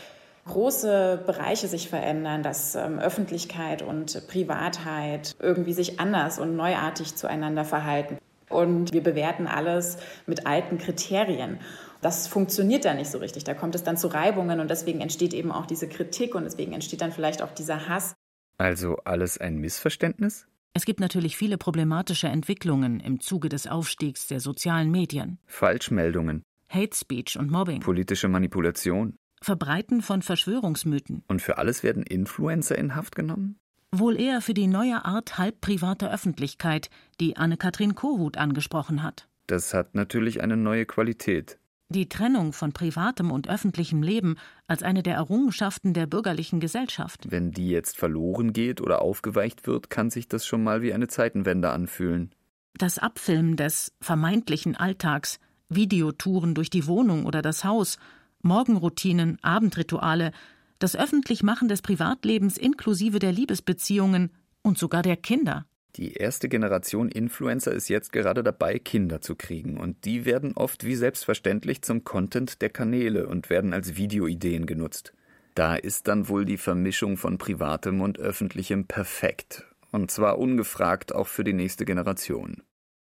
[0.46, 7.64] große Bereiche sich verändern, dass ähm, Öffentlichkeit und Privatheit irgendwie sich anders und neuartig zueinander
[7.64, 8.18] verhalten.
[8.48, 11.58] Und wir bewerten alles mit alten Kriterien.
[12.02, 13.42] Das funktioniert dann nicht so richtig.
[13.44, 16.72] Da kommt es dann zu Reibungen und deswegen entsteht eben auch diese Kritik und deswegen
[16.72, 18.14] entsteht dann vielleicht auch dieser Hass.
[18.58, 20.46] Also alles ein Missverständnis?
[20.72, 25.38] Es gibt natürlich viele problematische Entwicklungen im Zuge des Aufstiegs der sozialen Medien.
[25.46, 29.16] Falschmeldungen, Hate Speech und Mobbing, politische Manipulation.
[29.42, 31.24] Verbreiten von Verschwörungsmythen.
[31.26, 33.58] Und für alles werden Influencer in Haft genommen?
[33.90, 39.28] Wohl eher für die neue Art halb privater Öffentlichkeit, die Anne-Kathrin Kohut angesprochen hat.
[39.48, 41.58] Das hat natürlich eine neue Qualität.
[41.88, 44.36] Die Trennung von privatem und öffentlichem Leben
[44.68, 47.32] als eine der Errungenschaften der bürgerlichen Gesellschaft.
[47.32, 51.08] Wenn die jetzt verloren geht oder aufgeweicht wird, kann sich das schon mal wie eine
[51.08, 52.32] Zeitenwende anfühlen.
[52.78, 55.40] Das Abfilmen des vermeintlichen Alltags,
[55.70, 57.98] Videotouren durch die Wohnung oder das Haus,
[58.42, 60.32] Morgenroutinen, Abendrituale,
[60.78, 64.30] das Öffentlichmachen des Privatlebens inklusive der Liebesbeziehungen
[64.62, 65.66] und sogar der Kinder.
[65.96, 70.84] Die erste Generation Influencer ist jetzt gerade dabei, Kinder zu kriegen, und die werden oft
[70.84, 75.12] wie selbstverständlich zum Content der Kanäle und werden als Videoideen genutzt.
[75.54, 81.26] Da ist dann wohl die Vermischung von privatem und öffentlichem perfekt, und zwar ungefragt auch
[81.26, 82.62] für die nächste Generation.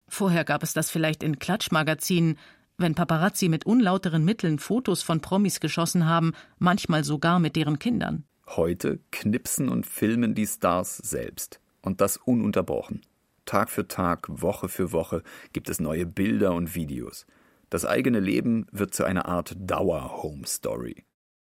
[0.07, 2.37] Vorher gab es das vielleicht in Klatschmagazinen,
[2.77, 8.25] wenn Paparazzi mit unlauteren Mitteln Fotos von Promis geschossen haben, manchmal sogar mit deren Kindern.
[8.47, 11.59] Heute knipsen und filmen die Stars selbst.
[11.81, 13.01] Und das ununterbrochen.
[13.45, 17.25] Tag für Tag, Woche für Woche gibt es neue Bilder und Videos.
[17.69, 21.05] Das eigene Leben wird zu einer Art Dauer-Home-Story.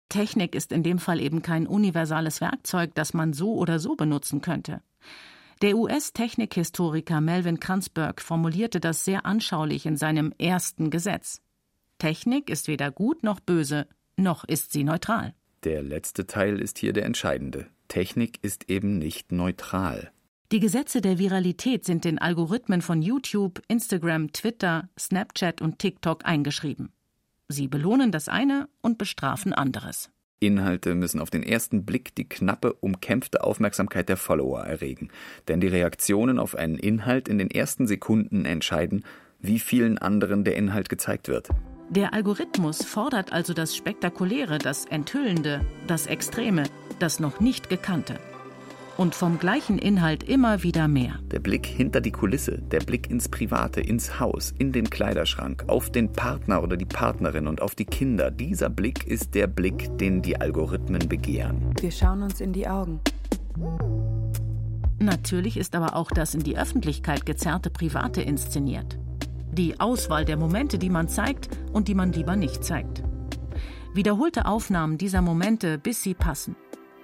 [0.10, 4.42] Technik ist in dem Fall eben kein universales Werkzeug, das man so oder so benutzen
[4.42, 4.82] könnte.
[5.62, 11.42] Der US-Technikhistoriker Melvin Kranzberg formulierte das sehr anschaulich in seinem ersten Gesetz.
[11.98, 13.88] Technik ist weder gut noch böse,
[14.18, 15.34] noch ist sie neutral.
[15.64, 17.68] Der letzte Teil ist hier der entscheidende.
[17.88, 20.12] Technik ist eben nicht neutral.
[20.52, 26.92] Die Gesetze der Viralität sind den Algorithmen von YouTube, Instagram, Twitter, Snapchat und TikTok eingeschrieben.
[27.48, 30.12] Sie belohnen das eine und bestrafen anderes.
[30.40, 35.10] Inhalte müssen auf den ersten Blick die knappe, umkämpfte Aufmerksamkeit der Follower erregen,
[35.48, 39.06] denn die Reaktionen auf einen Inhalt in den ersten Sekunden entscheiden,
[39.40, 41.50] wie vielen anderen der Inhalt gezeigt wird.
[41.90, 46.64] Der Algorithmus fordert also das Spektakuläre, das Enthüllende, das Extreme,
[47.00, 48.20] das noch nicht Gekannte.
[48.98, 51.20] Und vom gleichen Inhalt immer wieder mehr.
[51.30, 55.92] Der Blick hinter die Kulisse, der Blick ins Private, ins Haus, in den Kleiderschrank, auf
[55.92, 60.22] den Partner oder die Partnerin und auf die Kinder, dieser Blick ist der Blick, den
[60.22, 61.74] die Algorithmen begehren.
[61.82, 63.02] Wir schauen uns in die Augen.
[65.00, 68.98] Natürlich ist aber auch das in die Öffentlichkeit gezerrte Private inszeniert.
[69.52, 73.04] Die Auswahl der Momente, die man zeigt und die man lieber nicht zeigt.
[73.94, 76.56] Wiederholte Aufnahmen dieser Momente, bis sie passen.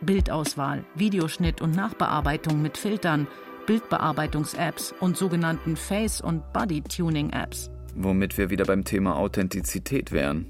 [0.01, 3.27] Bildauswahl, Videoschnitt und Nachbearbeitung mit Filtern,
[3.67, 7.69] Bildbearbeitungs-Apps und sogenannten Face- und Body-Tuning-Apps.
[7.95, 10.47] Womit wir wieder beim Thema Authentizität wären.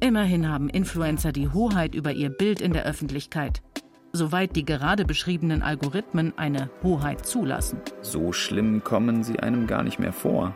[0.00, 3.62] Immerhin haben Influencer die Hoheit über ihr Bild in der Öffentlichkeit,
[4.12, 7.80] soweit die gerade beschriebenen Algorithmen eine Hoheit zulassen.
[8.00, 10.54] So schlimm kommen sie einem gar nicht mehr vor.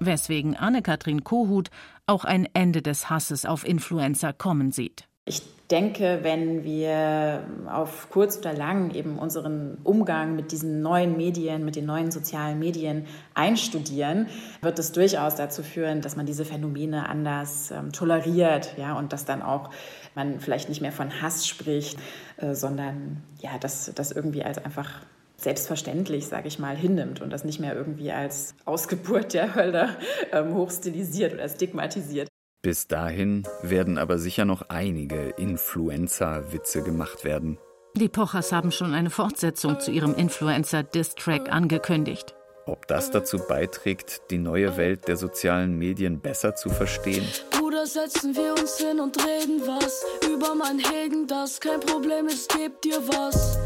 [0.00, 1.70] Weswegen Anne-Kathrin Kohut
[2.06, 5.08] auch ein Ende des Hasses auf Influencer kommen sieht.
[5.28, 11.66] Ich denke, wenn wir auf kurz oder lang eben unseren Umgang mit diesen neuen Medien,
[11.66, 13.04] mit den neuen sozialen Medien
[13.34, 14.28] einstudieren,
[14.62, 19.26] wird es durchaus dazu führen, dass man diese Phänomene anders ähm, toleriert, ja, und dass
[19.26, 19.68] dann auch
[20.14, 21.98] man vielleicht nicht mehr von Hass spricht,
[22.38, 25.02] äh, sondern ja, dass das irgendwie als einfach
[25.36, 29.90] selbstverständlich, sage ich mal, hinnimmt und das nicht mehr irgendwie als Ausgeburt der Hölle
[30.32, 32.27] ähm, hochstilisiert oder stigmatisiert.
[32.62, 37.58] Bis dahin werden aber sicher noch einige Influencer-Witze gemacht werden.
[37.94, 42.34] Die Pochers haben schon eine Fortsetzung zu ihrem Influencer-Diss-Track angekündigt.
[42.66, 47.24] Ob das dazu beiträgt, die neue Welt der sozialen Medien besser zu verstehen?
[47.50, 52.52] Bruder, setzen wir uns hin und reden was über mein Hegen, das kein Problem ist,
[52.54, 53.56] gebt dir was.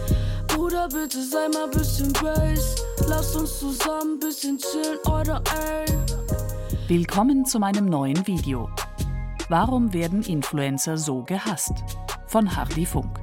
[0.49, 2.77] Bruder, bitte sei mal bisschen Bass,
[3.09, 6.12] lasst uns zusammen bisschen chillen, oder ey.
[6.89, 8.69] Willkommen zu meinem neuen Video.
[9.49, 11.73] Warum werden Influencer so gehasst?
[12.27, 13.21] Von Hardy Funk.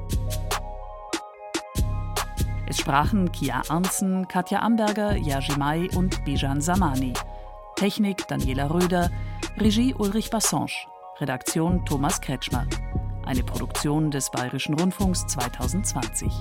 [2.67, 5.17] Es sprachen Kia Arnzen, Katja Amberger,
[5.57, 7.13] May und Bijan Samani.
[7.75, 9.11] Technik Daniela Röder,
[9.57, 10.87] Regie Ulrich Bassange,
[11.19, 12.65] Redaktion Thomas Kretschmer.
[13.25, 16.31] Eine Produktion des Bayerischen Rundfunks 2020.